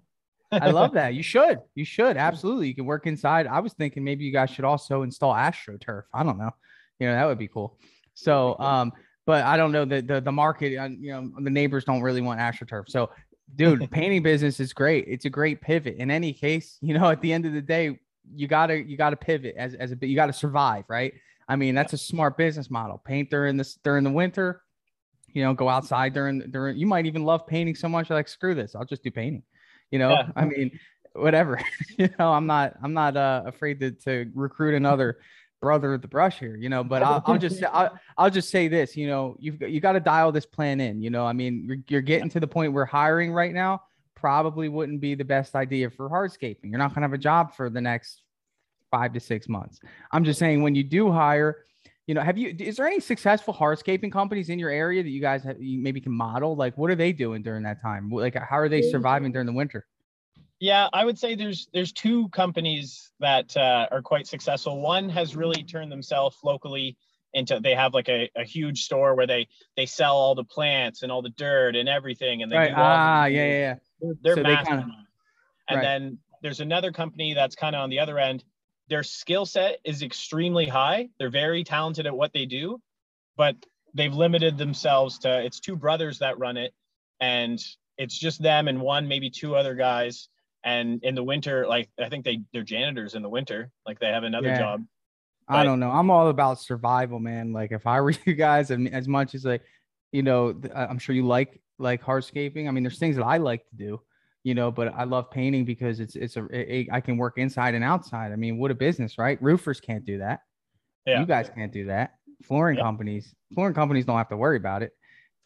[0.61, 1.13] I love that.
[1.13, 1.59] You should.
[1.75, 2.17] You should.
[2.17, 2.67] Absolutely.
[2.67, 3.47] You can work inside.
[3.47, 6.03] I was thinking maybe you guys should also install AstroTurf.
[6.13, 6.51] I don't know.
[6.99, 7.77] You know, that would be cool.
[8.13, 8.91] So, um,
[9.25, 12.21] but I don't know the the, the market, uh, you know, the neighbors don't really
[12.21, 12.89] want AstroTurf.
[12.89, 13.09] So,
[13.55, 15.05] dude, painting business is great.
[15.07, 15.95] It's a great pivot.
[15.97, 17.99] In any case, you know, at the end of the day,
[18.33, 20.07] you gotta you gotta pivot as as a bit.
[20.07, 21.13] You gotta survive, right?
[21.47, 23.01] I mean, that's a smart business model.
[23.03, 24.61] Paint during this during the winter.
[25.33, 26.77] You know, go outside during during.
[26.77, 28.09] You might even love painting so much.
[28.09, 28.75] Like, screw this.
[28.75, 29.43] I'll just do painting
[29.93, 30.27] you know yeah.
[30.35, 30.71] i mean
[31.13, 31.61] whatever
[31.97, 35.19] you know i'm not i'm not uh, afraid to, to recruit another
[35.61, 38.67] brother of the brush here you know but i'll, I'll just I'll, I'll just say
[38.67, 41.63] this you know you've you got to dial this plan in you know i mean
[41.65, 43.83] you're, you're getting to the point where hiring right now
[44.15, 47.53] probably wouldn't be the best idea for hardscaping you're not going to have a job
[47.53, 48.23] for the next
[48.91, 49.79] five to six months
[50.11, 51.65] i'm just saying when you do hire
[52.07, 55.21] you know have you is there any successful hardscaping companies in your area that you
[55.21, 56.55] guys have, you maybe can model?
[56.55, 58.09] Like what are they doing during that time?
[58.09, 59.85] Like how are they surviving during the winter?
[60.59, 64.81] Yeah i would say there's there's two companies that uh, are quite successful.
[64.81, 66.97] One has really turned themselves locally
[67.33, 71.03] into they have like a, a huge store where they they sell all the plants
[71.03, 72.73] and all the dirt and everything and they right.
[72.75, 73.75] ah yeah, yeah yeah.
[73.99, 74.95] They're, they're so massive they kinda,
[75.69, 75.81] and right.
[75.81, 78.43] then there's another company that's kind of on the other end
[78.93, 81.09] their skill set is extremely high.
[81.17, 82.79] They're very talented at what they do,
[83.35, 83.55] but
[83.95, 86.75] they've limited themselves to it's two brothers that run it
[87.19, 87.59] and
[87.97, 90.29] it's just them and one, maybe two other guys.
[90.63, 94.09] And in the winter, like I think they they're janitors in the winter, like they
[94.09, 94.59] have another Yeah.
[94.59, 94.85] job.
[95.47, 95.89] I don't know.
[95.89, 97.51] I'm all about survival, man.
[97.51, 99.63] Like if I were you guys, and as much as like,
[100.11, 102.67] you know, I- I'm sure you like like hardscaping.
[102.67, 104.01] I mean, there's things that I like to do,
[104.43, 107.73] you know, but I love painting because it's it's a it, I can work inside
[107.75, 108.31] and outside.
[108.31, 109.41] I mean, what a business, right?
[109.41, 110.41] Roofers can't do that.
[111.05, 111.19] Yeah.
[111.19, 112.15] You guys can't do that.
[112.43, 112.83] Flooring Yeah.
[112.83, 114.91] companies, flooring companies don't have to worry about it,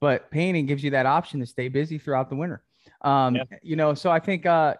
[0.01, 2.63] but painting gives you that option to stay busy throughout the winter.
[3.01, 3.43] Um, Yeah.
[3.61, 4.75] you know, so I think uh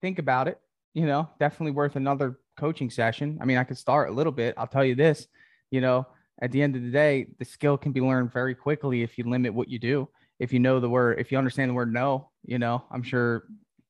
[0.00, 0.60] think about it,
[0.92, 3.38] you know, definitely worth another coaching session.
[3.40, 4.54] I mean, I could start a little bit.
[4.58, 5.26] I'll tell you this,
[5.70, 6.06] you know,
[6.42, 9.24] at the end of the day, the skill can be learned very quickly if you
[9.24, 10.08] limit what you do.
[10.38, 13.44] If you know the word, if you understand the word no, you know, I'm sure,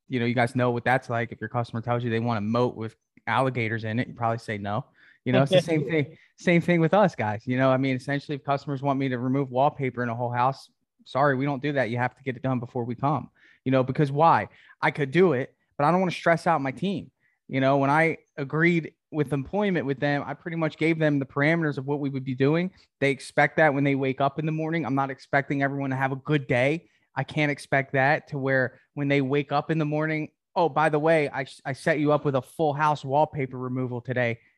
[0.08, 1.32] you know, you guys know what that's like.
[1.32, 2.94] If your customer tells you they want a moat with
[3.26, 4.84] alligators in it, you probably say no.
[5.24, 6.18] You know, it's the same thing.
[6.36, 7.46] Same thing with us guys.
[7.46, 10.30] You know, I mean, essentially, if customers want me to remove wallpaper in a whole
[10.30, 10.68] house,
[11.04, 11.90] sorry, we don't do that.
[11.90, 13.30] You have to get it done before we come.
[13.64, 14.48] You know, because why?
[14.82, 17.10] I could do it, but I don't want to stress out my team.
[17.48, 21.26] You know, when I agreed with employment with them, I pretty much gave them the
[21.26, 22.70] parameters of what we would be doing.
[23.00, 24.86] They expect that when they wake up in the morning.
[24.86, 26.88] I'm not expecting everyone to have a good day.
[27.14, 30.88] I can't expect that to where when they wake up in the morning, oh, by
[30.88, 34.38] the way, I, I set you up with a full house wallpaper removal today.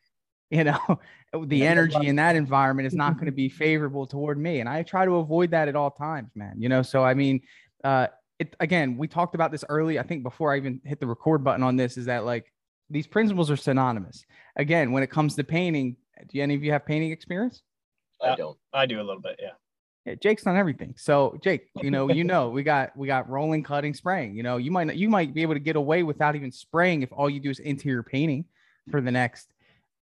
[0.49, 1.01] You know,
[1.47, 4.61] the energy in that environment is not going to be favorable toward me.
[4.61, 6.55] And I try to avoid that at all times, man.
[6.59, 7.41] You know, so I mean,
[7.83, 8.07] uh,
[8.39, 9.99] it again, we talked about this early.
[9.99, 12.53] I think before I even hit the record button on this, is that like
[12.91, 14.25] these principles are synonymous.
[14.57, 15.97] Again, when it comes to painting,
[16.33, 17.63] do any of you have painting experience?
[18.23, 18.59] I uh, don't.
[18.73, 19.51] I do a little bit, yeah.
[20.07, 20.95] Yeah, Jake's done everything.
[20.97, 24.37] So Jake, you know, you know, we got we got rolling, cutting, spraying.
[24.37, 27.03] You know, you might not, you might be able to get away without even spraying
[27.03, 28.45] if all you do is interior painting
[28.91, 29.53] for the next.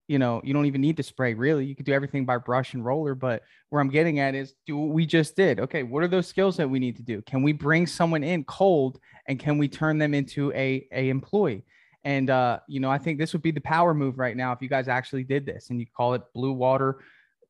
[0.08, 1.66] You know, you don't even need to spray really.
[1.66, 3.14] You could do everything by brush and roller.
[3.14, 5.60] But where I'm getting at is do what we just did.
[5.60, 7.20] Okay, what are those skills that we need to do?
[7.22, 11.62] Can we bring someone in cold and can we turn them into a a employee?
[12.04, 14.62] And uh, you know, I think this would be the power move right now if
[14.62, 17.00] you guys actually did this and you call it blue water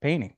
[0.01, 0.35] painting.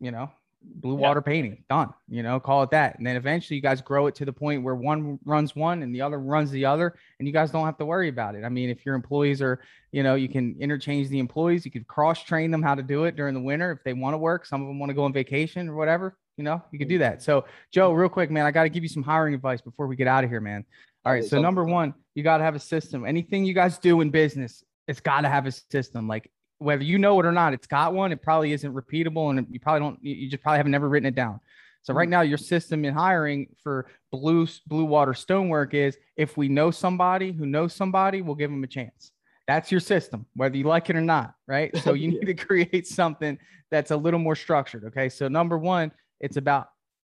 [0.00, 0.30] You know,
[0.62, 1.08] blue Yeah.
[1.08, 2.96] water painting done you know call it that.
[2.96, 5.94] And then eventually you guys grow it to the point where one runs one and
[5.94, 8.44] the other runs the other and you guys don't have to worry about it.
[8.44, 9.60] I mean if your employees are
[9.92, 13.04] you know you can interchange the employees you could cross train them how to do
[13.04, 14.46] it during the winter if they want to work.
[14.46, 16.98] Some of them want to go on vacation or whatever you know you could do
[16.98, 17.22] that.
[17.22, 19.96] So joe real quick man i got to give you some hiring advice before we
[19.96, 20.64] get out of here man
[21.04, 24.00] all right so number one you got to have a system anything you guys do
[24.00, 27.52] in business it's got to have a system like whether you know it or not,
[27.52, 28.12] it's got one.
[28.12, 29.98] It probably isn't repeatable, and you probably don't.
[30.02, 31.40] You just probably have never written it down.
[31.82, 36.48] So right now, your system in hiring for blue blue water stonework is if we
[36.48, 39.12] know somebody who knows somebody, we'll give them a chance.
[39.46, 41.76] That's your system, whether you like it or not, right?
[41.78, 43.38] So you need to create something
[43.70, 44.84] that's a little more structured.
[44.84, 45.10] Okay.
[45.10, 46.68] So number one, it's about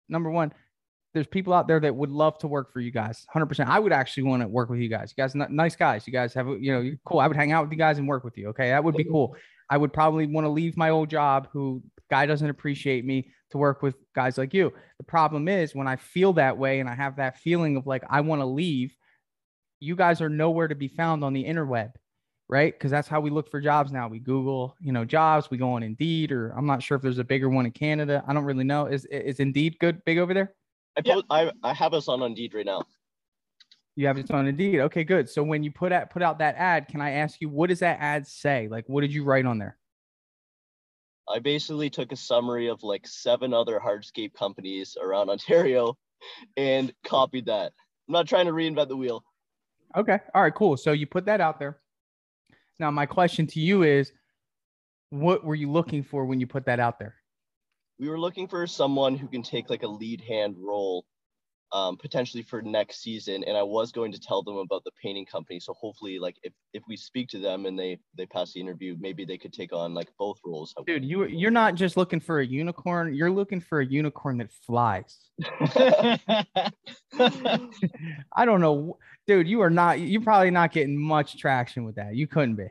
[0.10, 0.52] number one.
[1.14, 3.26] There's people out there that would love to work for you guys.
[3.34, 3.68] 100%.
[3.68, 5.14] I would actually want to work with you guys.
[5.16, 6.08] You guys, nice guys.
[6.08, 7.20] You guys have, you know, you're cool.
[7.20, 8.50] I would hang out with you guys and work with you.
[8.50, 8.70] Okay.
[8.70, 9.36] That would be cool.
[9.70, 13.58] I would probably want to leave my old job who guy doesn't appreciate me to
[13.58, 14.74] work with guys like you.
[14.98, 18.04] The problem is when I feel that way and I have that feeling of like
[18.10, 18.96] I want to leave,
[19.80, 21.92] you guys are nowhere to be found on the interweb,
[22.50, 22.74] right?
[22.74, 24.08] Because that's how we look for jobs now.
[24.08, 25.50] We Google, you know, jobs.
[25.52, 28.24] We go on Indeed, or I'm not sure if there's a bigger one in Canada.
[28.28, 28.88] I don't really know.
[28.88, 30.54] Is is Indeed good big over there?
[30.98, 31.22] I, Yeah.
[31.30, 32.84] I I have us on Indeed right now.
[33.96, 34.80] You have it on Indeed.
[34.80, 35.30] Okay, good.
[35.30, 37.80] So when you put out put out that ad, can I ask you what does
[37.80, 38.68] that ad say?
[38.70, 39.78] Like, what did you write on there?
[41.30, 45.98] I basically took a summary of like seven other hardscape companies around Ontario
[46.58, 47.72] and copied that.
[48.08, 49.24] I'm not trying to reinvent the wheel.
[49.96, 50.20] Okay.
[50.34, 50.76] All right, cool.
[50.76, 51.80] So you put that out there.
[52.80, 54.12] Now, my question to you is
[55.12, 57.16] what were you looking for when you put that out there?
[58.04, 61.06] We were looking for someone who can take like a lead hand role
[61.72, 63.46] um, potentially for next season.
[63.46, 65.58] And I was going to tell them about the painting company.
[65.62, 68.98] So hopefully like if, if we speak to them and they, they pass the interview,
[69.00, 70.76] maybe they could take on like both roles.
[70.86, 74.52] Dude, you you're not just looking for a unicorn, you're looking for a unicorn that
[74.52, 75.18] flies.
[78.36, 78.98] I don't know.
[79.28, 82.16] Dude, you are not you're probably not getting much traction with that.
[82.16, 82.68] You couldn't be.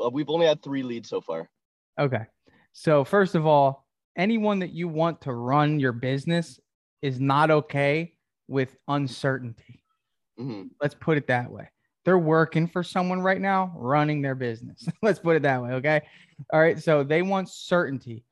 [0.00, 1.50] Uh, we've only had three leads so far.
[1.98, 2.26] Okay.
[2.72, 3.85] So first of all,
[4.16, 6.58] anyone that you want to run your business
[7.02, 8.14] is not okay
[8.48, 9.82] with uncertainty.
[10.38, 10.70] Mhm.
[10.80, 11.68] Let's put it that way.
[12.04, 14.86] They're working for someone right now, running their business.
[15.02, 15.72] Let's put it that way.
[15.72, 16.00] Okay.
[16.52, 16.78] All right.
[16.78, 18.24] So they want certainty.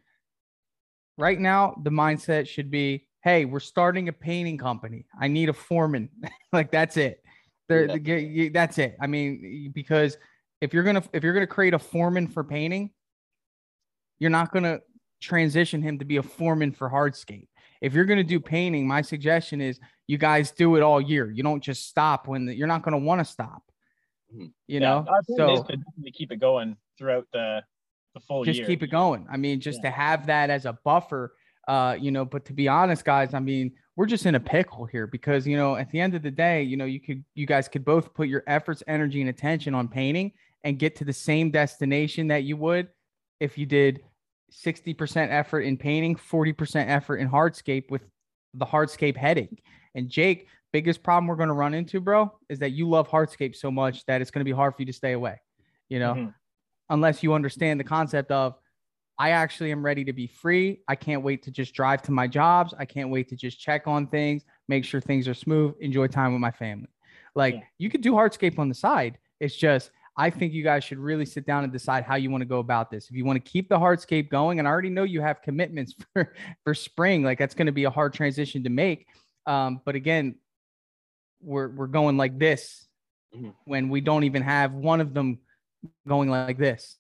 [1.16, 5.06] Right now, the mindset should be hey, we're starting a painting company.
[5.18, 6.10] I need a foreman.
[6.52, 7.22] like that's it.
[7.70, 7.86] Yeah.
[7.96, 8.96] the- that's it.
[9.00, 10.18] I mean, because
[10.60, 12.90] if you're gonna if you're gonna create a foreman for painting,
[14.18, 14.80] you're not gonna
[15.24, 17.48] transition him to be a foreman for hardscape.
[17.80, 21.30] If you're gonna do painting, my suggestion is you guys do it all year.
[21.30, 23.62] You don't just stop when the, you're not going to want to stop.
[24.34, 24.52] Mhm.
[24.66, 27.62] You Yeah, know, our so to keep it going throughout the
[28.14, 28.44] the full year.
[28.52, 28.66] just year.
[28.68, 29.26] keep it going.
[29.30, 29.90] I mean, just Yeah.
[29.90, 31.34] to have that as a buffer,
[31.66, 34.84] uh, you know, but to be honest, guys, I mean, we're just in a pickle
[34.86, 37.46] here because, you know, at the end of the day, you know, you could, you
[37.46, 40.32] guys could both put your efforts, energy, and attention on painting
[40.62, 42.88] and get to the same destination that you would
[43.40, 44.00] if you did
[44.54, 48.02] 60% effort in painting, 40% effort in hardscape with
[48.54, 49.58] the hardscape heading.
[49.94, 53.56] And Jake, biggest problem we're going to run into, bro, is that you love hardscape
[53.56, 55.40] so much that it's going to be hard for you to stay away,
[55.88, 56.34] you know, Mhm.
[56.90, 58.56] unless you understand the concept of
[59.16, 60.82] I actually am ready to be free.
[60.88, 62.74] I can't wait to just drive to my jobs.
[62.76, 66.32] I can't wait to just check on things, make sure things are smooth, enjoy time
[66.32, 66.88] with my family.
[67.36, 67.62] Like Yeah.
[67.78, 69.18] you could do hardscape on the side.
[69.38, 72.42] It's just I think you guys should really sit down and decide how you want
[72.42, 73.08] to go about this.
[73.10, 75.94] If you want to keep the hardscape going, and I already know you have commitments
[76.12, 79.06] for for spring, like that's going to be a hard transition to make.
[79.46, 80.36] Um, but again,
[81.42, 82.86] we're we're going like this
[83.34, 83.52] Mhm.
[83.64, 85.40] when we don't even have one of them
[86.06, 86.96] going like this.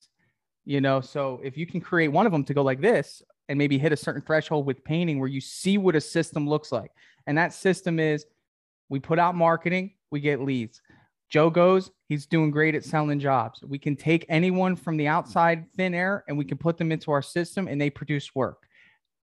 [0.64, 3.58] You know, so if you can create one of them to go like this and
[3.58, 6.90] maybe hit a certain threshold with painting where you see what a system looks like.
[7.26, 8.24] And that system is
[8.88, 10.80] we put out marketing, we get leads.
[11.30, 13.62] Joe goes, he's doing great at selling jobs.
[13.62, 17.10] We can take anyone from the outside thin air and we can put them into
[17.10, 18.58] our system and they produce work.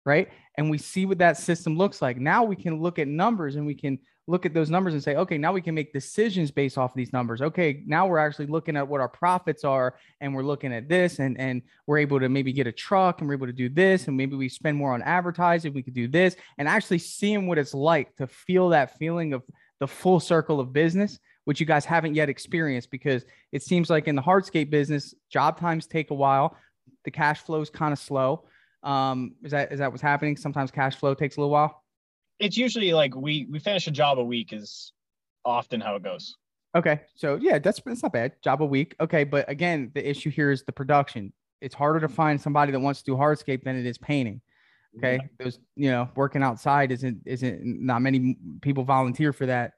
[0.03, 0.29] Right.
[0.55, 2.17] And we see what that system looks like.
[2.17, 5.15] Now we can look at numbers and we can look at those numbers and say,
[5.15, 7.41] okay, now we can make decisions based off of these numbers.
[7.41, 11.19] Okay, now we're actually looking at what our profits are and we're looking at this
[11.19, 14.07] and and we're able to maybe get a truck and we're able to do this
[14.07, 17.57] and maybe we spend more on advertising, we could do this and actually seeing what
[17.57, 19.43] it's like to feel that feeling of
[19.79, 24.07] the full circle of business which you guys haven't yet experienced because it seems like
[24.07, 26.55] in the hardscape business, job times take a while.
[27.03, 28.45] The cash flow is kind of slow.
[28.83, 30.37] Um, is that is that what's happening?
[30.37, 31.83] Sometimes cash flow takes a little while.
[32.39, 34.93] It's usually like we we finish a job a week is
[35.45, 36.35] often how it goes.
[36.75, 38.33] Okay, so yeah, that's that's not bad.
[38.43, 38.95] Job a week.
[38.99, 41.33] Okay, but again, the issue here is the production.
[41.59, 44.41] It's harder to find somebody that wants to do hardscape than it is painting.
[44.97, 49.73] Okay, those you know working outside isn't isn't not many people volunteer for that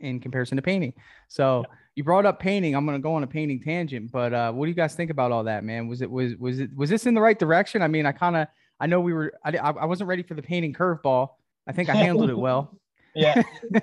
[0.00, 0.92] in comparison to painting.
[1.28, 2.74] So you brought up painting.
[2.74, 5.32] I'm gonna go on a painting tangent, but uh, what do you guys think about
[5.32, 5.88] all that, man?
[5.88, 7.82] Was it was was it was this in the right direction?
[7.82, 8.48] I mean, I kind of
[8.80, 11.28] I know we were I, I wasn't ready for the painting curveball.
[11.66, 12.78] I think I handled it well.
[13.14, 13.42] Yeah.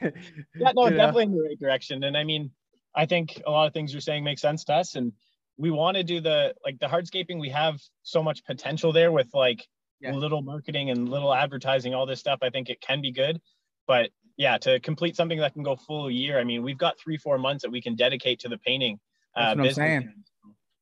[0.00, 0.90] Yeah, no, know?
[0.90, 2.04] definitely in the right direction.
[2.04, 2.50] And I mean,
[2.94, 4.94] I think a lot of things you're saying make sense to us.
[4.94, 5.12] And
[5.56, 7.40] we want to do the like the hardscaping.
[7.40, 9.66] We have so much potential there with like
[10.00, 10.12] Yeah.
[10.12, 12.38] little marketing and little advertising, all this stuff.
[12.42, 13.40] I think it can be good.
[13.88, 17.16] But yeah, to complete something that can go full year, I mean, we've got three,
[17.16, 18.98] four months that we can dedicate to the painting.
[19.34, 20.14] uh, That's what I'm saying.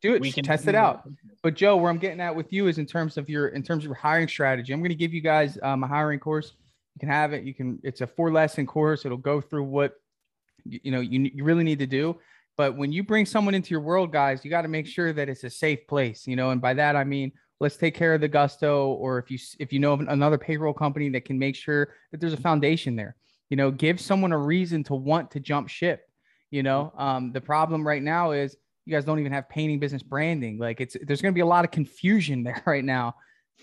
[0.03, 0.21] Do it.
[0.21, 1.09] We can test it out.
[1.43, 3.85] But Joe, where I'm getting at with you is in terms of your in terms
[3.85, 4.73] of your hiring strategy.
[4.73, 6.53] I'm going to give you guys um, a hiring course.
[6.95, 7.45] You can have it.
[7.45, 7.79] You can.
[7.83, 9.07] It's a four lesson course.
[9.07, 9.95] It'll go through what
[10.67, 12.19] you, you know you, you really need to do.
[12.59, 15.29] But when you bring someone into your world, guys, you got to make sure that
[15.31, 16.27] it's a safe place.
[16.27, 19.31] You know, and by that I mean let's take care of the gusto, or if
[19.31, 22.41] you if you know of another payroll company that can make sure that there's a
[22.41, 23.17] foundation there.
[23.51, 26.03] You know, give someone a reason to want to jump ship.
[26.51, 30.03] You know, um, the problem right now is you guys don't even have painting business
[30.03, 30.59] branding.
[30.59, 33.15] Like it's there's going to be a lot of confusion there right now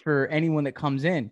[0.03, 1.31] for anyone that comes in.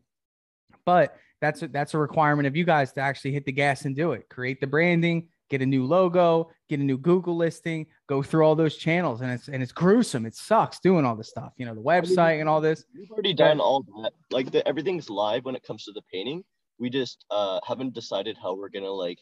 [0.86, 3.96] But that's a, that's a requirement of you guys to actually hit the gas and
[3.96, 4.28] do it.
[4.30, 8.56] Create the branding, get a new logo, get a new Google listing, go through all
[8.56, 10.26] those channels, and it's and it's gruesome.
[10.26, 11.54] It sucks doing all this stuff.
[11.58, 12.84] You know, the website and all this.
[12.94, 14.12] We've already done all that.
[14.32, 16.44] Like the, everything's live when it comes to the painting.
[16.80, 19.20] We just uh, haven't decided how we're gonna like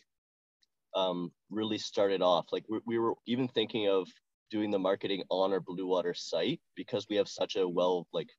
[0.96, 2.46] um, really start it off.
[2.52, 4.08] Like we, we were even thinking of
[4.50, 8.30] doing the marketing on our Blue Water site because we have such a well like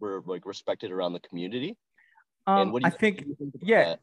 [0.00, 1.76] we're like respected around the community.
[2.46, 3.84] Um, what do I think what do you think yeah.
[3.84, 4.00] that?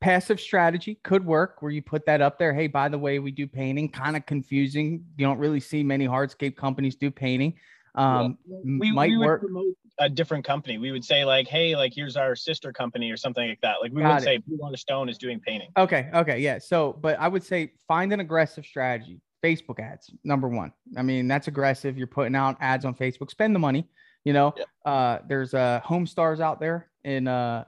[0.00, 2.52] passive strategy could work where you put that up there.
[2.52, 3.88] Hey, by the way, we do painting.
[3.88, 5.04] Kind of confusing.
[5.16, 7.54] You don't really see many hardscape companies do painting.
[7.94, 9.40] Um, m- We, might we would work.
[9.42, 10.78] promote a different company.
[10.78, 13.76] We would say like, hey, like here's our sister company or something like that.
[13.80, 15.70] Like we Got would say Blue Water Stone is doing painting.
[15.76, 16.08] Okay.
[16.12, 16.40] Okay.
[16.40, 16.58] Yeah.
[16.58, 19.20] So, but I would say find an aggressive strategy.
[19.42, 20.70] Facebook ads, number one.
[20.98, 21.96] I mean, that's aggressive.
[21.96, 23.30] You're putting out ads on Facebook.
[23.30, 23.88] Spend the money.
[24.24, 27.64] You know, uh, there's uh, HomeStars out there, and uh,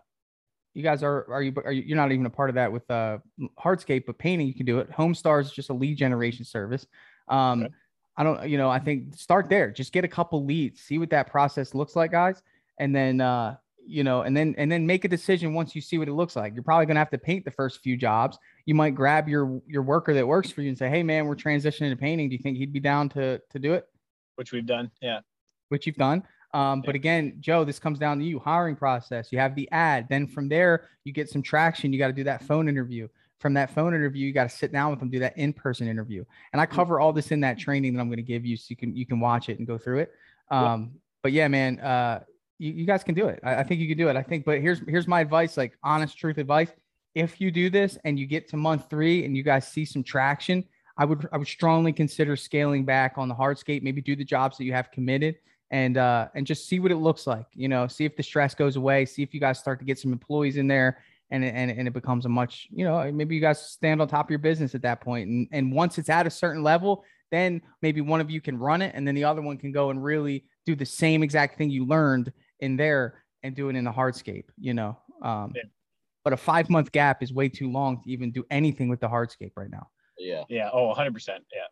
[0.74, 2.90] you guys are are you are you, you're not even a part of that with
[2.90, 3.18] uh,
[3.58, 4.90] Hardscape, but painting you can do it.
[4.90, 6.86] HomeStars is just a lead generation service.
[7.28, 7.72] Um, Okay.
[8.16, 9.70] I don't, you know, I think start there.
[9.70, 12.42] Just get a couple leads, see what that process looks like, guys,
[12.78, 15.98] and then uh, you know, and then and then make a decision once you see
[15.98, 16.54] what it looks like.
[16.54, 18.38] You're probably gonna have to paint the first few jobs.
[18.66, 21.36] You might grab your your worker that works for you and say, "Hey, man, we're
[21.36, 22.28] transitioning to painting.
[22.28, 23.88] Do you think he'd be down to to do it?"
[24.36, 24.90] which we've done.
[25.00, 25.20] Yeah.
[25.68, 26.22] Which you've done.
[26.54, 29.32] Um, but again, Joe, this comes down to you hiring process.
[29.32, 30.06] You have the ad.
[30.10, 31.92] Then from there, you get some traction.
[31.92, 33.08] You got to do that phone interview.
[33.42, 36.24] From that phone interview, you got to sit down with them, do that in-person interview.
[36.52, 38.66] And I cover all this in that training that I'm going to give you, so
[38.68, 40.12] you can you can watch it and go through it.
[40.48, 40.92] Um,
[41.24, 42.20] but yeah, man, uh,
[42.58, 43.40] you, you guys can do it.
[43.42, 44.16] I, I think you can do it.
[44.16, 46.70] I think, but here's here's my advice, like honest truth advice.
[47.14, 50.04] If you do this and you get to month three and you guys see some
[50.04, 50.64] traction,
[50.96, 53.82] I would I would strongly consider scaling back on the hardscape.
[53.82, 55.34] Maybe do the jobs that you have committed
[55.72, 57.46] and uh and just see what it looks like.
[57.54, 59.04] You know, see if the stress goes away.
[59.04, 60.98] See if you guys start to get some employees in there.
[61.32, 64.26] And, and, and it becomes a much, you know, maybe you guys stand on top
[64.26, 65.02] of your business at that.
[65.06, 68.82] And, and once it's at a certain level, then maybe one of you can run
[68.82, 71.70] it and then the other one can go and really do the same exact thing
[71.70, 72.30] you learned
[72.60, 74.98] in there and do it in the hardscape, you know.
[75.22, 75.62] Um, Yeah.
[76.22, 79.08] But a five month gap is way too long to even do anything with the
[79.08, 79.88] hardscape right now.
[80.18, 80.44] Yeah.
[80.50, 80.68] Yeah.
[80.70, 81.42] Oh, 100 percent.
[81.52, 81.62] Yeah.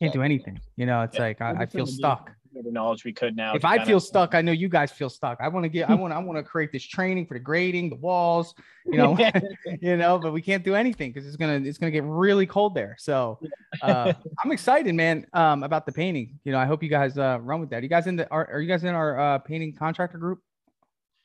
[0.00, 0.58] Can't do anything.
[0.76, 1.22] You know, it's Yeah.
[1.22, 1.96] like I, I feel we do.
[1.98, 2.32] stuck.
[2.62, 3.54] The knowledge we could now.
[3.54, 5.38] If I kinda- feel stuck, I know you guys feel stuck.
[5.40, 7.90] I want to get, I want, I want to create this training for the grading,
[7.90, 8.54] the walls,
[8.86, 9.16] you know,
[9.80, 12.74] you know, but we can't do anything because it's gonna, it's gonna get really cold
[12.74, 12.96] there.
[12.98, 13.40] So
[13.82, 14.12] uh,
[14.44, 16.38] I'm excited, man, um, about the painting.
[16.44, 17.82] You know, I hope you guys uh, run with that.
[17.82, 20.40] you guys in the, are, are you guys in our uh, painting contractor group?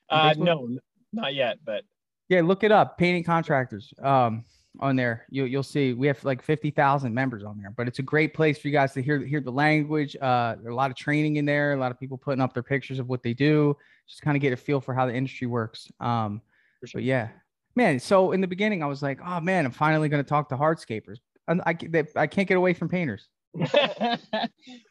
[0.10, 0.68] uh, no,
[1.14, 1.84] not yet, but
[2.28, 2.98] Yeah, look it up.
[2.98, 4.46] Painting contractors um,
[4.80, 5.26] on there.
[5.30, 8.58] You, you'll see we have like 50,000 members on there, but it's a great place
[8.58, 10.16] for you guys to hear hear the language.
[10.20, 11.74] Uh, there's a lot of training in there.
[11.74, 13.76] A lot of people putting up their pictures of what they do.
[14.08, 15.92] Just kind of get a feel for how the industry works.
[16.00, 16.42] Um,
[16.86, 17.00] sure.
[17.00, 17.30] but yeah,
[17.76, 18.00] man.
[18.00, 20.56] So in the beginning, I was like, oh man, I'm finally going to talk to
[20.58, 21.18] hardscapers.
[21.48, 23.28] And I, they- I can't get away from painters.
[23.56, 24.18] yeah,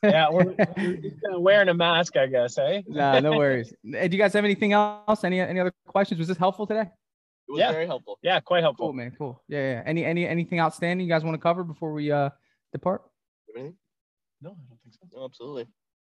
[0.03, 2.83] we're, we're just kinda wearing a mask, I guess, eh?
[2.89, 3.73] Nah, no worries.
[3.85, 5.23] Do you guys have anything else?
[5.23, 6.19] Any any other questions?
[6.19, 6.91] Was this helpful today?
[7.49, 7.73] It was Yeah.
[7.73, 8.19] very helpful.
[8.23, 8.87] Yeah, quite helpful.
[8.89, 9.15] Cool, man.
[9.17, 9.43] Cool.
[9.49, 9.83] Yeah, yeah.
[9.87, 12.31] Any any anything outstanding you guys want to cover before we uh
[12.73, 13.03] depart?
[13.57, 13.75] Anything?
[14.43, 15.19] No, I don't think so.
[15.19, 15.67] No, absolutely.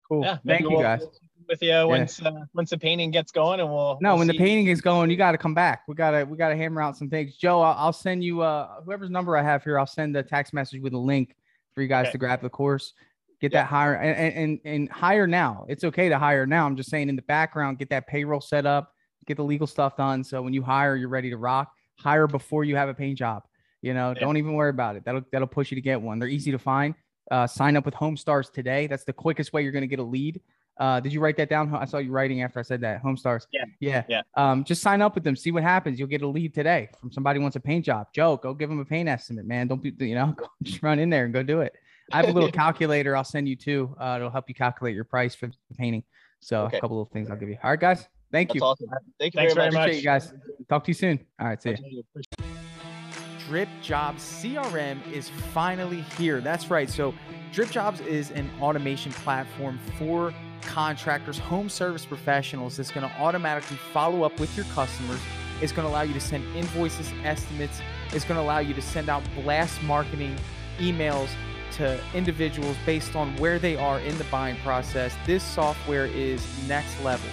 [0.09, 0.24] Cool.
[0.24, 1.03] Yeah, Thank you we'll- guys.
[1.49, 4.37] With you once uh, once the painting gets going, and we'll No, we'll when the
[4.39, 5.83] painting is going, you got to come back.
[5.89, 7.37] We gotta we gotta hammer out some things.
[7.37, 9.78] Joe, I'll, I'll send you uh whoever's number I have here.
[9.78, 11.35] I'll send a text message with a link
[11.74, 12.12] for you guys Okay.
[12.12, 12.93] to grab the course.
[13.41, 13.62] Get Yeah.
[13.62, 15.64] that hire and, and and and hire now.
[15.68, 16.66] It's okay to hire now.
[16.66, 18.93] I'm just saying in the background, get that payroll set up,
[19.27, 20.25] get the legal stuff done.
[20.25, 21.73] So when you hire, you're ready to rock.
[21.99, 23.45] Hire before you have a paint job.
[23.83, 24.21] You know, Yeah.
[24.21, 25.05] don't even worry about it.
[25.05, 26.18] That'll that'll push you to get one.
[26.18, 26.95] They're easy to find.
[27.31, 28.87] Uh, sign up with HomeStars today.
[28.89, 30.41] That's the quickest way you're going to get a lead.
[30.79, 31.73] Uh, did you write that down?
[31.75, 33.03] I saw you writing after I said that.
[33.03, 33.47] HomeStars.
[33.53, 33.64] Yeah.
[33.81, 34.03] Yeah.
[34.09, 34.23] Yeah.
[34.37, 35.37] Um, just sign up with them.
[35.37, 35.99] See what happens.
[35.99, 38.09] You'll get a lead today from somebody who wants a paint job.
[38.14, 39.68] Joe, go give them a paint estimate, man.
[39.68, 41.75] Don't be, you know, go, just run in there and go do it.
[42.12, 43.14] I have a little calculator.
[43.16, 43.95] I'll send you too.
[44.01, 46.03] Uh, it'll help you calculate your price for the painting.
[46.41, 46.79] So Okay.
[46.79, 47.59] a couple of things I'll give you.
[47.62, 48.09] All right, guys.
[48.33, 48.62] Thank That's you.
[48.62, 48.89] awesome.
[49.18, 49.74] Thank you Thanks very very much.
[49.74, 49.83] much.
[49.83, 50.35] Appreciate you guys.
[50.68, 51.20] Talk to you soon.
[51.41, 51.62] All right.
[51.62, 52.05] See you.
[52.11, 52.51] Appreciate
[53.51, 56.41] Drip Jobs CRM is finally here.
[56.41, 56.89] That's right.
[56.89, 57.12] So,
[57.53, 64.22] DripJobs is an automation platform for contractors, home service professionals that's going to automatically follow
[64.22, 65.18] up with your customers.
[65.61, 67.81] It's going to allow you to send invoices, estimates.
[68.12, 70.37] It's going to allow you to send out blast marketing
[70.78, 71.28] emails
[71.72, 75.12] to individuals based on where they are in the buying process.
[75.26, 77.28] This software is next level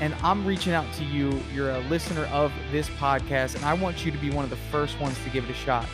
[0.00, 1.40] and I'm reaching out to you.
[1.52, 4.56] You're a listener of this podcast, and I want you to be one of the
[4.56, 5.86] first ones to give it a shot.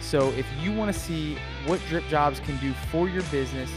[0.00, 1.36] So, if you want to see
[1.66, 3.70] what DripJobs can do for your business,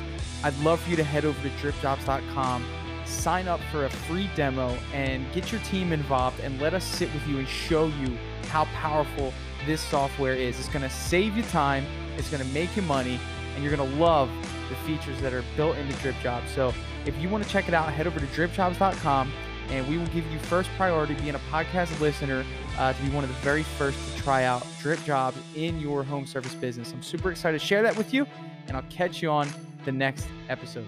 [0.43, 2.65] I'd love for you to head over to dripjobs.com,
[3.05, 7.11] sign up for a free demo, and get your team involved, and let us sit
[7.13, 8.17] with you and show you
[8.49, 9.33] how powerful
[9.65, 10.59] this software is.
[10.59, 11.85] It's going to save you time,
[12.17, 13.19] it's going to make you money,
[13.55, 14.29] and you're going to love
[14.69, 16.49] the features that are built into DripJobs.
[16.49, 16.71] So,
[17.05, 19.33] if you want to check it out, head over to dripjobs.com
[19.69, 22.45] and we will give you first priority being a podcast listener
[22.77, 26.25] uh, to be one of the very first to try out DripJobs in your home
[26.25, 26.91] service business.
[26.91, 28.25] I'm super excited to share that with you
[28.67, 29.49] and i'll catch you on
[29.85, 30.87] the next episode